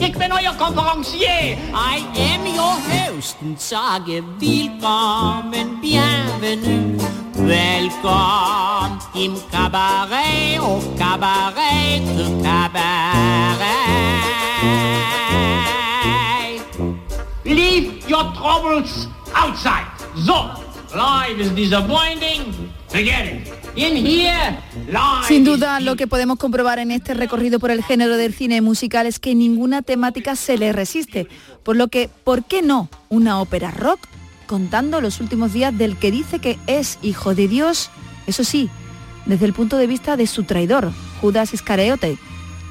Ich 0.00 0.16
bin 0.16 0.32
euer 0.32 0.56
Konferencier. 0.56 1.58
I 1.74 2.00
am 2.16 2.46
your 2.46 2.78
host 2.88 3.36
und 3.42 3.60
sage 3.60 4.24
willkommen, 4.40 5.78
bienvenue, 5.82 6.96
welcome 7.34 8.98
im 9.14 9.34
Cabaret, 9.52 10.58
au 10.58 10.80
Cabaret, 10.96 12.00
tu 12.16 12.42
Cabaret. 12.42 13.66
Leave 17.44 18.02
your 18.08 18.32
troubles 18.32 19.08
outside. 19.34 19.84
So, 20.24 20.48
life 20.96 21.38
is 21.38 21.50
disappointing. 21.50 22.72
Sin 25.26 25.44
duda, 25.44 25.80
lo 25.80 25.96
que 25.96 26.06
podemos 26.06 26.38
comprobar 26.38 26.78
en 26.78 26.90
este 26.90 27.14
recorrido 27.14 27.58
por 27.58 27.70
el 27.70 27.82
género 27.82 28.16
del 28.16 28.32
cine 28.32 28.60
musical 28.60 29.06
es 29.06 29.18
que 29.18 29.34
ninguna 29.34 29.82
temática 29.82 30.36
se 30.36 30.56
le 30.56 30.72
resiste. 30.72 31.28
Por 31.62 31.76
lo 31.76 31.88
que, 31.88 32.08
¿por 32.24 32.44
qué 32.44 32.62
no 32.62 32.88
una 33.08 33.40
ópera 33.40 33.70
rock 33.70 34.00
contando 34.46 35.00
los 35.00 35.20
últimos 35.20 35.52
días 35.52 35.76
del 35.76 35.96
que 35.96 36.10
dice 36.10 36.38
que 36.38 36.58
es 36.66 36.98
hijo 37.02 37.34
de 37.34 37.48
Dios? 37.48 37.90
Eso 38.26 38.44
sí, 38.44 38.70
desde 39.26 39.46
el 39.46 39.52
punto 39.52 39.76
de 39.76 39.86
vista 39.86 40.16
de 40.16 40.26
su 40.26 40.44
traidor, 40.44 40.92
Judas 41.20 41.52
Iscariote. 41.52 42.16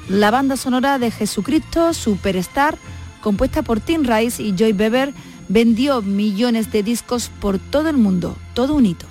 La 0.08 0.30
banda 0.30 0.56
sonora 0.56 0.98
de 0.98 1.10
Jesucristo 1.10 1.92
Superstar, 1.92 2.78
compuesta 3.20 3.62
por 3.62 3.80
Tim 3.80 4.04
Rice 4.04 4.42
y 4.42 4.54
Joy 4.56 4.72
Bever, 4.72 5.12
vendió 5.48 6.02
millones 6.02 6.72
de 6.72 6.82
discos 6.82 7.30
por 7.40 7.58
todo 7.58 7.88
el 7.88 7.96
mundo, 7.96 8.36
todo 8.54 8.74
un 8.74 8.86
hito. 8.86 9.06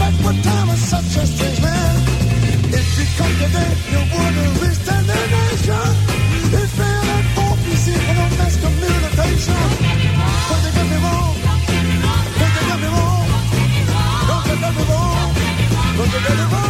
back 0.00 0.14
what 0.24 0.36
time 0.42 0.68
such 0.92 1.12
a 1.22 1.26
strange 1.26 1.60
land. 1.60 2.00
If 2.78 2.86
would 4.12 4.34
have 4.40 4.62
reached 4.62 4.88
an 4.96 5.06
no 8.18 8.26
mass 8.38 8.54
communication. 8.64 9.60
Me 10.90 10.98
wrong. 11.04 11.34
Me 12.82 12.88
wrong. 12.96 13.26
Don't 14.28 14.44
get 14.48 14.60
me 14.78 14.84
wrong. 14.90 15.28
Don't 15.96 16.10
get 16.12 16.36
me 16.40 16.46
wrong. 16.52 16.69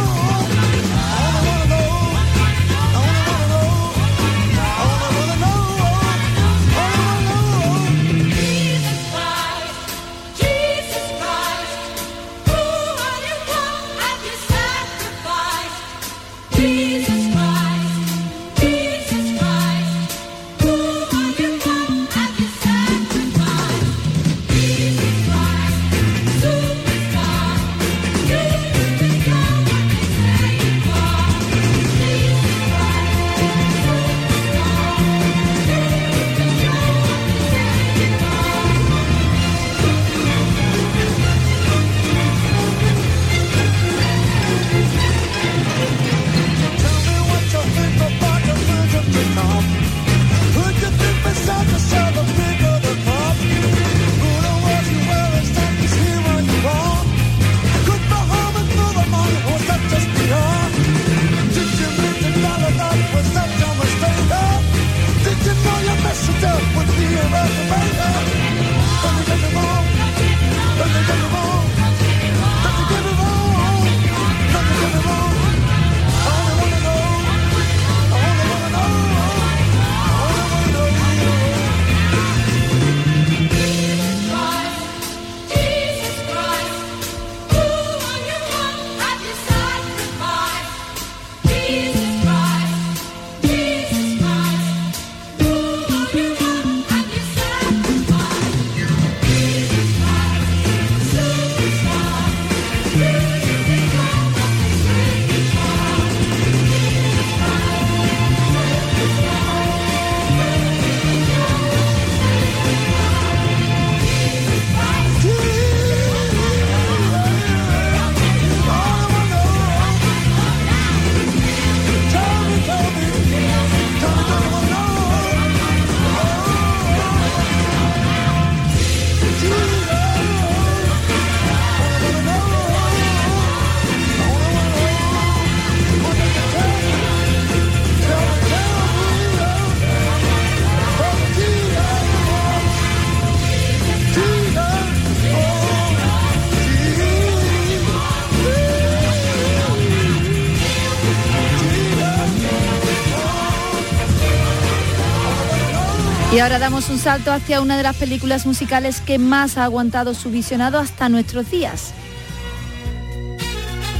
Ahora 156.41 156.57
damos 156.57 156.89
un 156.89 156.97
salto 156.97 157.31
hacia 157.31 157.61
una 157.61 157.77
de 157.77 157.83
las 157.83 157.95
películas 157.95 158.47
musicales 158.47 158.99
que 158.99 159.19
más 159.19 159.57
ha 159.57 159.63
aguantado 159.63 160.15
su 160.15 160.31
visionado 160.31 160.79
hasta 160.79 161.07
nuestros 161.07 161.51
días. 161.51 161.93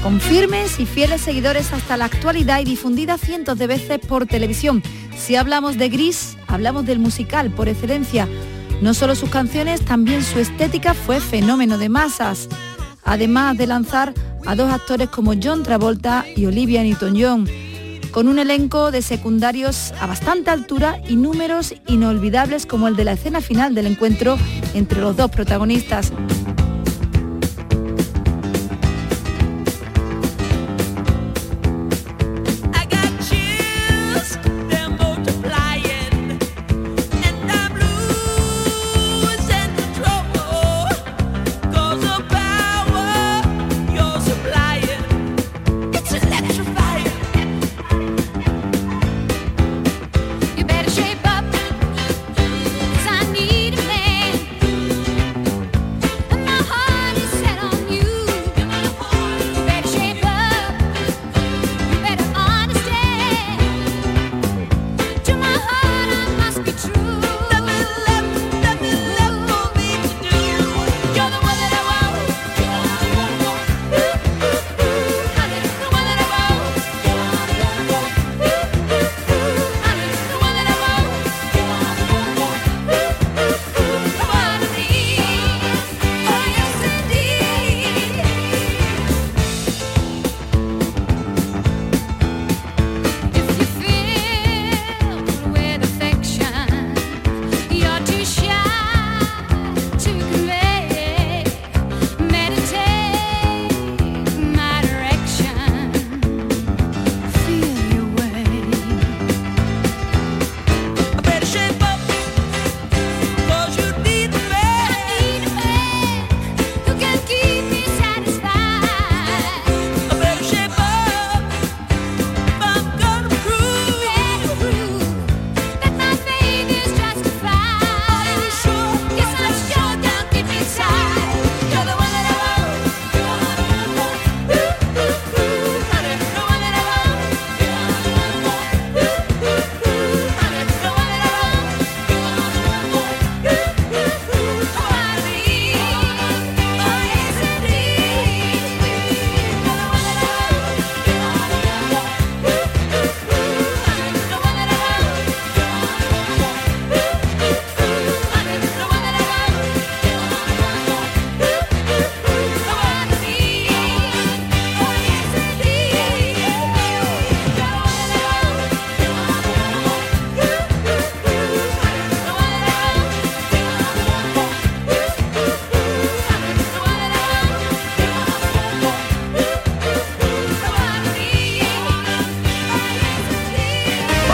Con 0.02 0.20
firmes 0.20 0.80
y 0.80 0.88
fieles 0.88 1.22
seguidores 1.22 1.72
hasta 1.72 1.98
la 1.98 2.06
actualidad 2.06 2.60
y 2.60 2.64
difundida 2.64 3.20
cientos 3.20 3.60
de 3.60 3.68
veces 3.68 4.00
por 4.00 4.26
televisión. 4.26 4.82
Si 5.16 5.36
hablamos 5.36 5.78
de 5.78 5.90
Gris, 5.90 6.36
hablamos 6.48 6.86
del 6.86 6.98
musical 6.98 7.52
por 7.52 7.70
excelencia. 7.70 8.28
No 8.82 8.96
solo 8.96 9.14
sus 9.14 9.30
canciones, 9.30 9.86
también 9.86 10.24
su 10.24 10.40
estética 10.40 10.96
fue 10.96 11.20
fenómeno 11.20 11.78
de 11.78 11.90
masas. 11.90 12.50
Además 13.04 13.56
de 13.58 13.68
lanzar 13.68 14.16
a 14.48 14.56
dos 14.56 14.72
actores 14.72 15.10
como 15.10 15.34
John 15.42 15.62
Travolta 15.62 16.26
y 16.36 16.46
Olivia 16.48 16.82
Newton-John 16.82 17.48
con 18.12 18.28
un 18.28 18.40
elenco 18.40 18.92
de 18.92 19.02
secundarios 19.02 19.94
a 20.00 20.06
bastante 20.06 20.52
altura 20.52 21.00
y 21.08 21.16
números 21.16 21.74
inolvidables 21.88 22.66
como 22.66 22.88
el 22.88 22.96
de 22.96 23.06
la 23.06 23.14
escena 23.14 23.42
final 23.42 23.74
del 23.74 23.88
encuentro 23.88 24.38
entre 24.74 25.00
los 25.00 25.16
dos 25.16 25.32
protagonistas. 25.32 26.12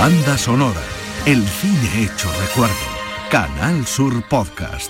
Banda 0.07 0.37
sonora. 0.37 0.81
El 1.25 1.45
cine 1.45 2.05
hecho 2.05 2.31
recuerdo. 2.39 2.73
Canal 3.29 3.85
Sur 3.85 4.23
Podcast. 4.29 4.89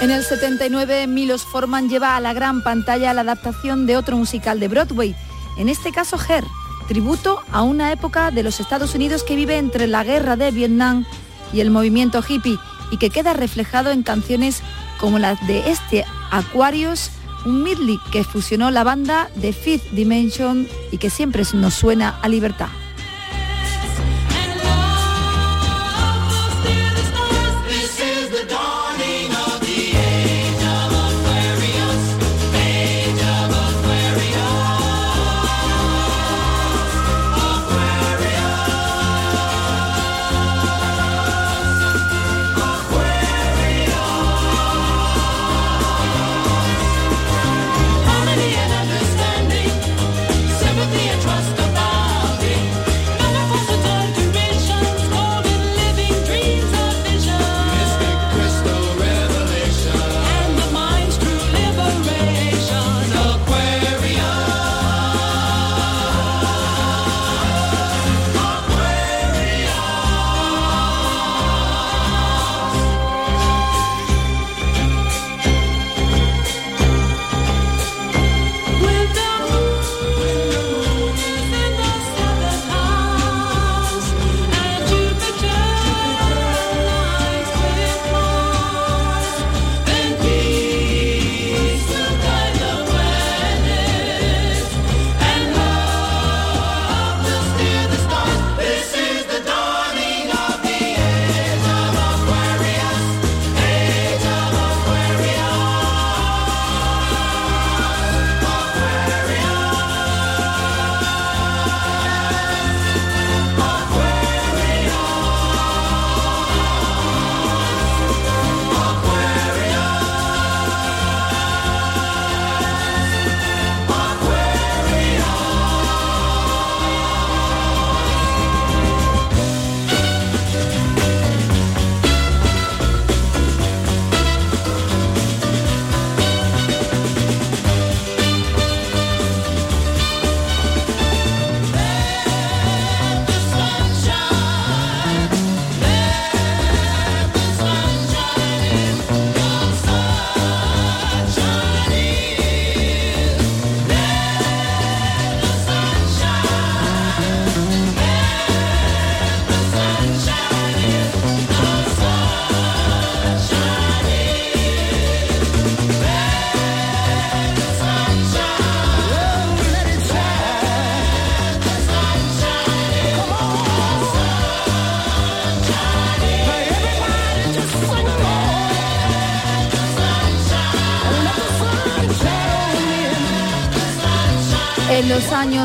En 0.00 0.10
el 0.10 0.24
79, 0.24 1.06
Milos 1.06 1.44
Forman 1.44 1.88
lleva 1.88 2.16
a 2.16 2.20
la 2.20 2.32
gran 2.32 2.64
pantalla 2.64 3.14
la 3.14 3.20
adaptación 3.20 3.86
de 3.86 3.96
otro 3.96 4.16
musical 4.16 4.58
de 4.58 4.66
Broadway, 4.66 5.14
en 5.56 5.68
este 5.68 5.92
caso 5.92 6.18
Her, 6.28 6.42
tributo 6.88 7.44
a 7.52 7.62
una 7.62 7.92
época 7.92 8.32
de 8.32 8.42
los 8.42 8.58
Estados 8.58 8.96
Unidos 8.96 9.22
que 9.22 9.36
vive 9.36 9.56
entre 9.56 9.86
la 9.86 10.02
guerra 10.02 10.34
de 10.34 10.50
Vietnam 10.50 11.06
y 11.52 11.60
el 11.60 11.70
movimiento 11.70 12.24
hippie 12.28 12.58
y 12.90 12.96
que 12.96 13.10
queda 13.10 13.34
reflejado 13.34 13.92
en 13.92 14.02
canciones 14.02 14.64
como 14.98 15.20
las 15.20 15.46
de 15.46 15.70
este 15.70 16.04
Aquarius, 16.32 17.12
un 17.44 17.62
medley 17.62 17.98
que 18.10 18.24
fusionó 18.24 18.70
la 18.70 18.84
banda 18.84 19.30
de 19.36 19.52
Fifth 19.52 19.90
Dimension 19.92 20.68
y 20.90 20.98
que 20.98 21.10
siempre 21.10 21.42
nos 21.54 21.74
suena 21.74 22.18
a 22.22 22.28
libertad. 22.28 22.68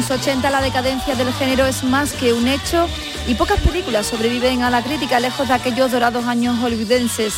Los 0.07 0.11
años 0.11 0.27
80 0.27 0.49
la 0.51 0.61
decadencia 0.61 1.15
del 1.15 1.33
género 1.33 1.65
es 1.65 1.83
más 1.83 2.13
que 2.13 2.31
un 2.31 2.47
hecho 2.47 2.87
y 3.27 3.35
pocas 3.35 3.59
películas 3.59 4.05
sobreviven 4.05 4.63
a 4.63 4.69
la 4.69 4.81
crítica 4.81 5.19
lejos 5.19 5.47
de 5.47 5.53
aquellos 5.53 5.91
dorados 5.91 6.25
años 6.25 6.57
hollywoodenses. 6.59 7.33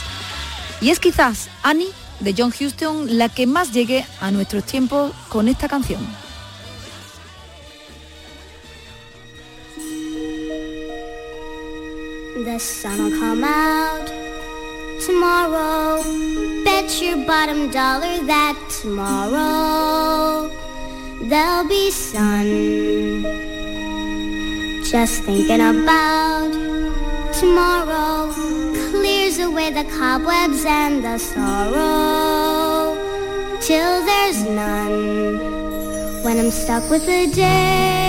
Y 0.82 0.92
es 0.92 1.00
quizás 1.00 1.50
Annie 1.64 1.90
de 2.20 2.36
John 2.38 2.54
Huston 2.54 3.18
la 3.18 3.30
que 3.30 3.48
más 3.48 3.72
llegue 3.72 4.06
a 4.22 4.30
nuestros 4.30 4.66
tiempos 4.66 5.14
con 5.30 5.48
esta 5.48 5.68
canción. 5.68 6.06
There'll 21.30 21.68
be 21.68 21.92
sun. 21.92 23.24
Just 24.84 25.24
thinking 25.24 25.62
about 25.62 26.52
tomorrow 27.34 28.34
clears 28.90 29.38
away 29.38 29.70
the 29.70 29.84
cobwebs 29.98 30.66
and 30.66 31.04
the 31.04 31.18
sorrow 31.20 32.96
till 33.62 34.04
there's 34.06 34.44
none. 34.44 35.38
When 36.24 36.40
I'm 36.40 36.52
stuck 36.52 36.90
with 36.90 37.08
a 37.08 37.28
day 37.28 38.09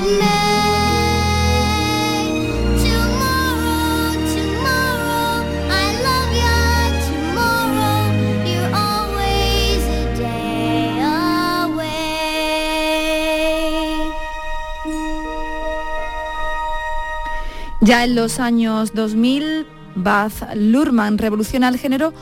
ya. 0.00 0.42
En 18.04 18.14
los 18.14 18.40
años 18.40 18.94
2000, 18.94 19.66
Baz 19.94 20.44
Luhrmann 20.54 21.18
revoluciona 21.18 21.68
el 21.68 21.78
género 21.78 22.12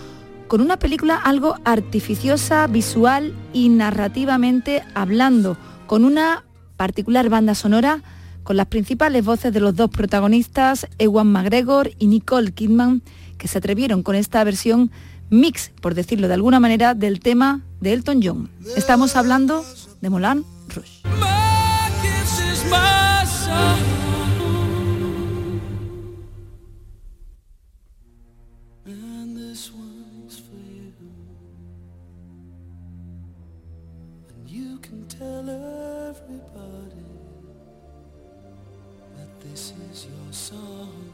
con 0.48 0.60
una 0.60 0.78
película 0.78 1.16
algo 1.16 1.56
artificiosa, 1.64 2.66
visual 2.66 3.34
y 3.52 3.68
narrativamente 3.68 4.82
hablando, 4.94 5.56
con 5.86 6.04
una 6.04 6.44
particular 6.80 7.28
banda 7.28 7.54
sonora 7.54 8.02
con 8.42 8.56
las 8.56 8.64
principales 8.64 9.22
voces 9.22 9.52
de 9.52 9.60
los 9.60 9.76
dos 9.76 9.90
protagonistas, 9.90 10.86
Ewan 10.98 11.30
McGregor 11.30 11.90
y 11.98 12.06
Nicole 12.06 12.52
Kidman, 12.52 13.02
que 13.36 13.48
se 13.48 13.58
atrevieron 13.58 14.02
con 14.02 14.14
esta 14.14 14.42
versión 14.44 14.90
mix, 15.28 15.72
por 15.82 15.92
decirlo 15.92 16.26
de 16.26 16.32
alguna 16.32 16.58
manera, 16.58 16.94
del 16.94 17.20
tema 17.20 17.60
de 17.82 17.92
Elton 17.92 18.22
John. 18.22 18.50
Estamos 18.78 19.14
hablando 19.14 19.62
de 20.00 20.08
Moulin 20.08 20.42
Rouge. 20.70 21.02
song. 40.32 41.10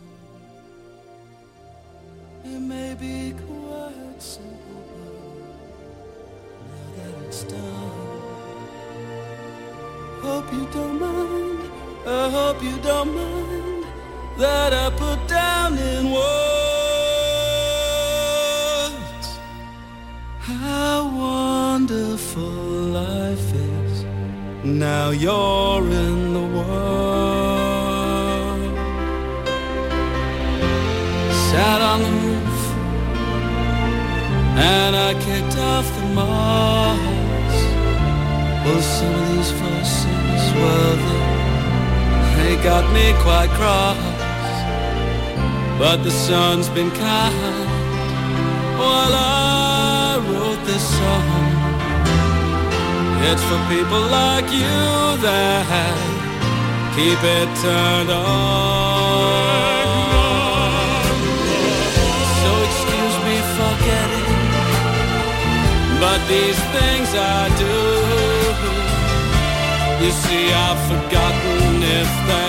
It 2.44 2.60
may 2.60 2.94
be 2.94 3.32
quite 3.32 4.20
simple, 4.20 4.82
but 6.58 6.68
now 6.68 6.88
that 6.96 7.14
it's 7.26 7.42
done, 7.44 7.92
hope 10.22 10.52
you 10.52 10.66
don't 10.72 11.00
mind. 11.00 11.70
I 12.06 12.30
hope 12.30 12.62
you 12.62 12.76
don't 12.82 13.14
mind 13.14 13.84
that 14.38 14.72
I 14.72 14.90
put 14.90 15.26
down 15.28 15.78
in 15.78 16.10
words 16.10 16.56
how 20.38 21.08
wonderful 21.08 22.42
life 22.42 23.54
is. 23.54 24.04
Now 24.64 25.10
you're 25.10 25.90
in. 25.90 26.25
Moss. 36.16 37.56
Well, 38.64 38.82
some 38.96 39.14
of 39.20 39.26
these 39.32 39.52
forces, 39.60 40.42
well, 40.60 40.96
they 42.36 42.52
got 42.70 42.84
me 42.96 43.06
quite 43.26 43.50
cross. 43.58 44.16
But 45.78 45.98
the 46.06 46.10
sun's 46.10 46.68
been 46.70 46.90
kind 46.90 47.68
while 48.80 49.14
I 49.14 50.18
wrote 50.28 50.62
this 50.70 50.84
song. 50.98 51.46
It's 53.28 53.44
for 53.48 53.60
people 53.74 54.02
like 54.20 54.48
you 54.60 54.78
that 55.26 55.96
keep 56.96 57.20
it 57.38 57.48
turned 57.62 58.10
on. 58.10 58.75
These 66.28 66.58
things 66.74 67.08
I 67.14 67.48
do. 67.62 67.76
You 70.04 70.10
see, 70.10 70.52
I've 70.52 70.82
forgotten 70.90 71.82
if 71.82 72.10
they're 72.26 72.45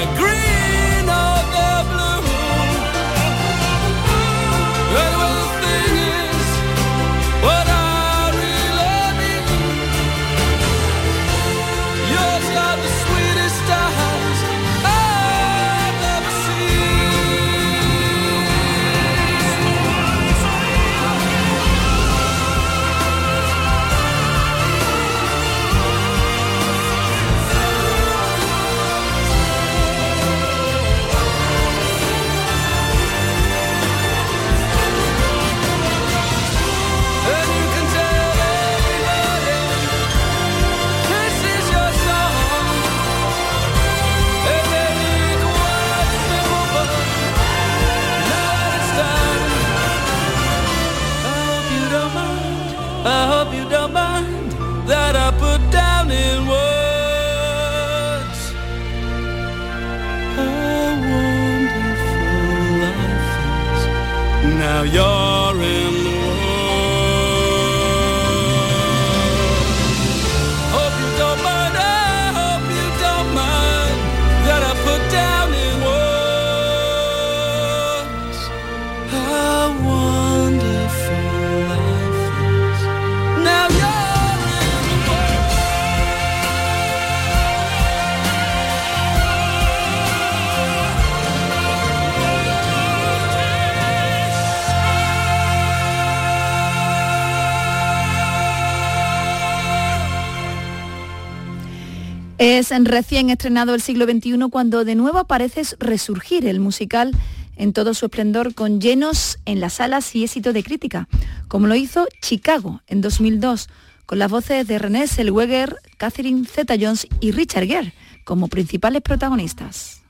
Es 102.70 102.84
recién 102.84 103.30
estrenado 103.30 103.74
el 103.74 103.82
siglo 103.82 104.04
XXI 104.04 104.50
cuando 104.52 104.84
de 104.84 104.96
nuevo 104.96 105.20
aparece 105.20 105.62
resurgir 105.80 106.46
el 106.46 106.60
musical 106.60 107.12
en 107.56 107.72
todo 107.72 107.94
su 107.94 108.08
esplendor 108.08 108.56
con 108.56 108.82
llenos 108.82 109.40
en 109.46 109.62
las 109.62 109.76
salas 109.76 110.14
y 110.16 110.26
éxito 110.26 110.52
de 110.52 110.64
crítica, 110.64 111.08
como 111.48 111.68
lo 111.68 111.76
hizo 111.76 112.08
Chicago 112.22 112.82
en 112.88 113.00
2002, 113.00 113.70
con 114.06 114.20
las 114.20 114.30
voces 114.30 114.68
de 114.68 114.80
René 114.80 115.08
Zellweger, 115.08 115.78
Catherine 115.96 116.46
Zeta-Jones 116.46 117.08
y 117.22 117.32
Richard 117.32 117.68
Gere 117.68 117.94
como 118.26 118.50
principales 118.50 119.02
protagonistas. 119.02 120.02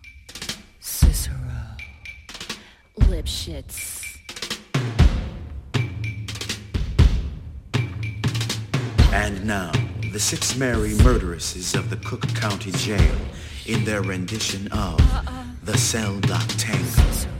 Lipschitz. 3.12 4.01
And 9.14 9.45
now, 9.45 9.72
the 10.18 10.24
six 10.24 10.57
merry 10.57 10.95
murderesses 11.03 11.76
of 11.76 11.91
the 11.91 11.95
Cook 11.97 12.28
County 12.34 12.72
Jail 12.72 13.15
in 13.68 13.86
their 13.86 14.01
rendition 14.01 14.65
of 14.72 14.99
uh-uh. 14.99 15.43
The 15.63 15.78
Cell 15.78 16.20
Block 16.22 16.47
Tango. 16.57 17.37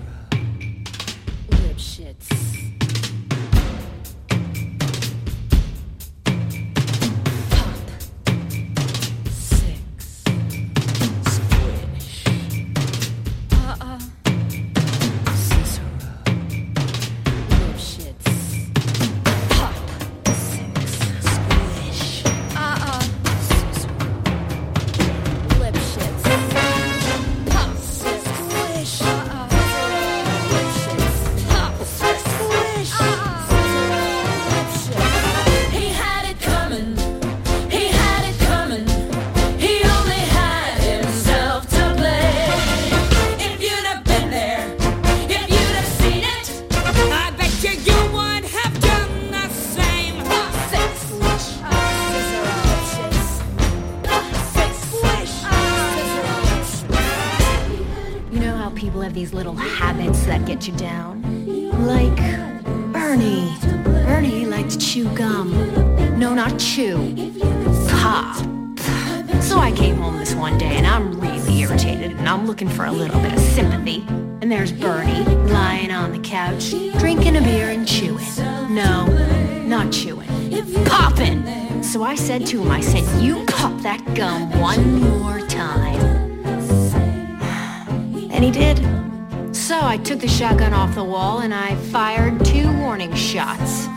The 90.98 91.04
wall 91.04 91.41
and 91.41 91.54
I 91.54 91.76
fired 91.91 92.43
two 92.43 92.72
warning 92.82 93.14
shots. 93.14 93.88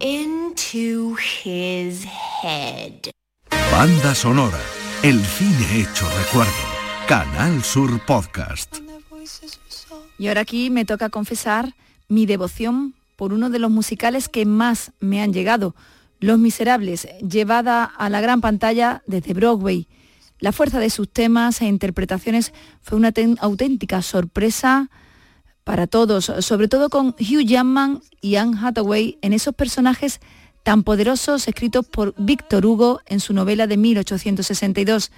Into 0.00 1.14
his 1.14 2.04
head. 2.04 3.12
Banda 3.70 4.12
sonora. 4.16 4.58
El 5.04 5.24
cine 5.24 5.80
hecho 5.80 6.08
recuerdo. 6.18 6.50
Canal 7.06 7.62
Sur 7.62 8.04
Podcast. 8.04 8.78
Y 10.18 10.26
ahora 10.26 10.40
aquí 10.40 10.70
me 10.70 10.84
toca 10.84 11.08
confesar 11.08 11.76
mi 12.08 12.26
devoción 12.26 12.94
por 13.14 13.32
uno 13.32 13.48
de 13.48 13.60
los 13.60 13.70
musicales 13.70 14.28
que 14.28 14.44
más 14.44 14.90
me 14.98 15.22
han 15.22 15.32
llegado, 15.32 15.76
Los 16.18 16.40
Miserables, 16.40 17.06
llevada 17.20 17.84
a 17.84 18.10
la 18.10 18.20
gran 18.20 18.40
pantalla 18.40 19.02
desde 19.06 19.34
Broadway. 19.34 19.86
La 20.40 20.50
fuerza 20.50 20.80
de 20.80 20.90
sus 20.90 21.08
temas 21.08 21.62
e 21.62 21.66
interpretaciones 21.66 22.52
fue 22.82 22.98
una 22.98 23.12
auténtica 23.38 24.02
sorpresa 24.02 24.90
para 25.66 25.88
todos, 25.88 26.32
sobre 26.38 26.68
todo 26.68 26.88
con 26.90 27.08
Hugh 27.08 27.44
Jackman 27.44 28.00
y 28.20 28.36
Anne 28.36 28.56
Hathaway 28.56 29.18
en 29.20 29.32
esos 29.32 29.52
personajes 29.52 30.20
tan 30.62 30.84
poderosos 30.84 31.48
escritos 31.48 31.84
por 31.84 32.14
Víctor 32.16 32.64
Hugo 32.64 33.00
en 33.04 33.18
su 33.18 33.34
novela 33.34 33.66
de 33.66 33.76
1862. 33.76 35.10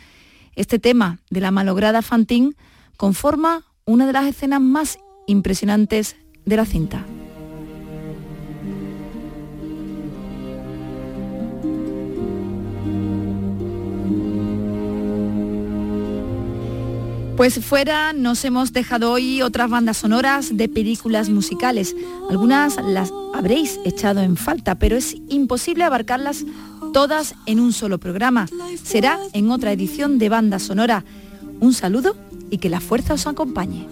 Este 0.57 0.79
tema 0.79 1.19
de 1.29 1.43
la 1.43 1.51
malograda 1.51 2.01
Fantine 2.01 2.55
conforma 2.97 3.67
una 3.85 4.07
de 4.07 4.15
las 4.15 4.25
escenas 4.25 4.63
más 4.63 4.99
impresionantes 5.27 6.17
de 6.47 6.57
la 6.57 6.65
cinta. 6.65 7.05
Pues 17.39 17.65
fuera 17.65 18.13
nos 18.13 18.45
hemos 18.45 18.73
dejado 18.73 19.13
hoy 19.13 19.43
otras 19.43 19.71
bandas 19.71 19.99
sonoras 19.99 20.57
de 20.57 20.69
películas 20.69 21.31
musicales. 21.31 21.95
Algunas 22.29 22.75
las 22.85 23.13
habréis 23.33 23.79
echado 23.85 24.23
en 24.23 24.37
falta, 24.37 24.75
pero 24.75 24.97
es 24.97 25.17
imposible 25.29 25.85
abarcarlas 25.85 26.45
todas 26.93 27.37
en 27.47 27.61
un 27.61 27.73
solo 27.73 27.99
programa. 27.99 28.49
Será 28.83 29.21
en 29.35 29.53
otra 29.53 29.71
edición 29.71 30.19
de 30.19 30.29
banda 30.29 30.59
sonora. 30.59 31.05
Un 31.61 31.75
saludo 31.75 32.17
y 32.51 32.59
que 32.59 32.71
la 32.71 32.81
fuerza 32.81 33.15
os 33.15 33.25
acompañe. 33.29 33.87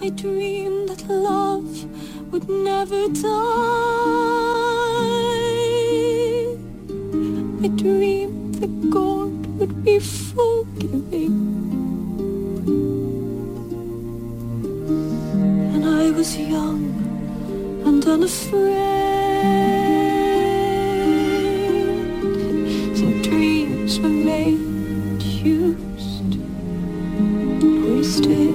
I 15.87 16.11
was 16.11 16.37
young 16.37 16.83
and 17.85 18.05
unafraid. 18.05 18.67
Some 22.97 23.21
dreams 23.21 23.99
were 23.99 24.09
made, 24.09 24.59
used, 25.23 26.37
wasted. 27.85 28.53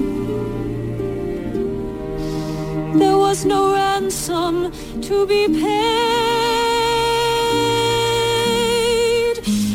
There 3.01 3.17
was 3.17 3.45
no 3.47 3.73
ransom 3.73 4.71
to 5.01 5.27
be 5.27 5.49
paid. 5.49 5.73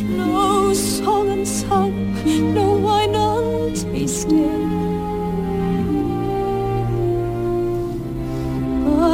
No 0.09 0.73
song 0.73 1.29
unsung, 1.29 2.53
no 2.53 2.73
wine 2.73 3.15
untasted. 3.15 4.66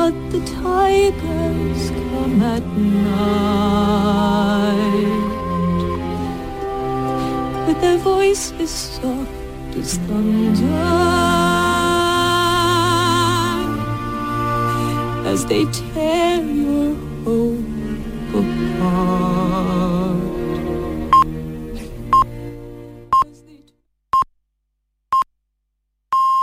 But 0.04 0.20
the 0.32 0.42
tigers 0.62 1.82
come 1.92 2.42
at 2.42 2.66
night. 2.76 3.24
With 7.66 7.80
their 7.80 8.00
voices 8.00 8.70
soft 8.70 9.78
as 9.78 9.98
thunder. 10.00 10.84
As 15.26 15.46
they 15.46 15.64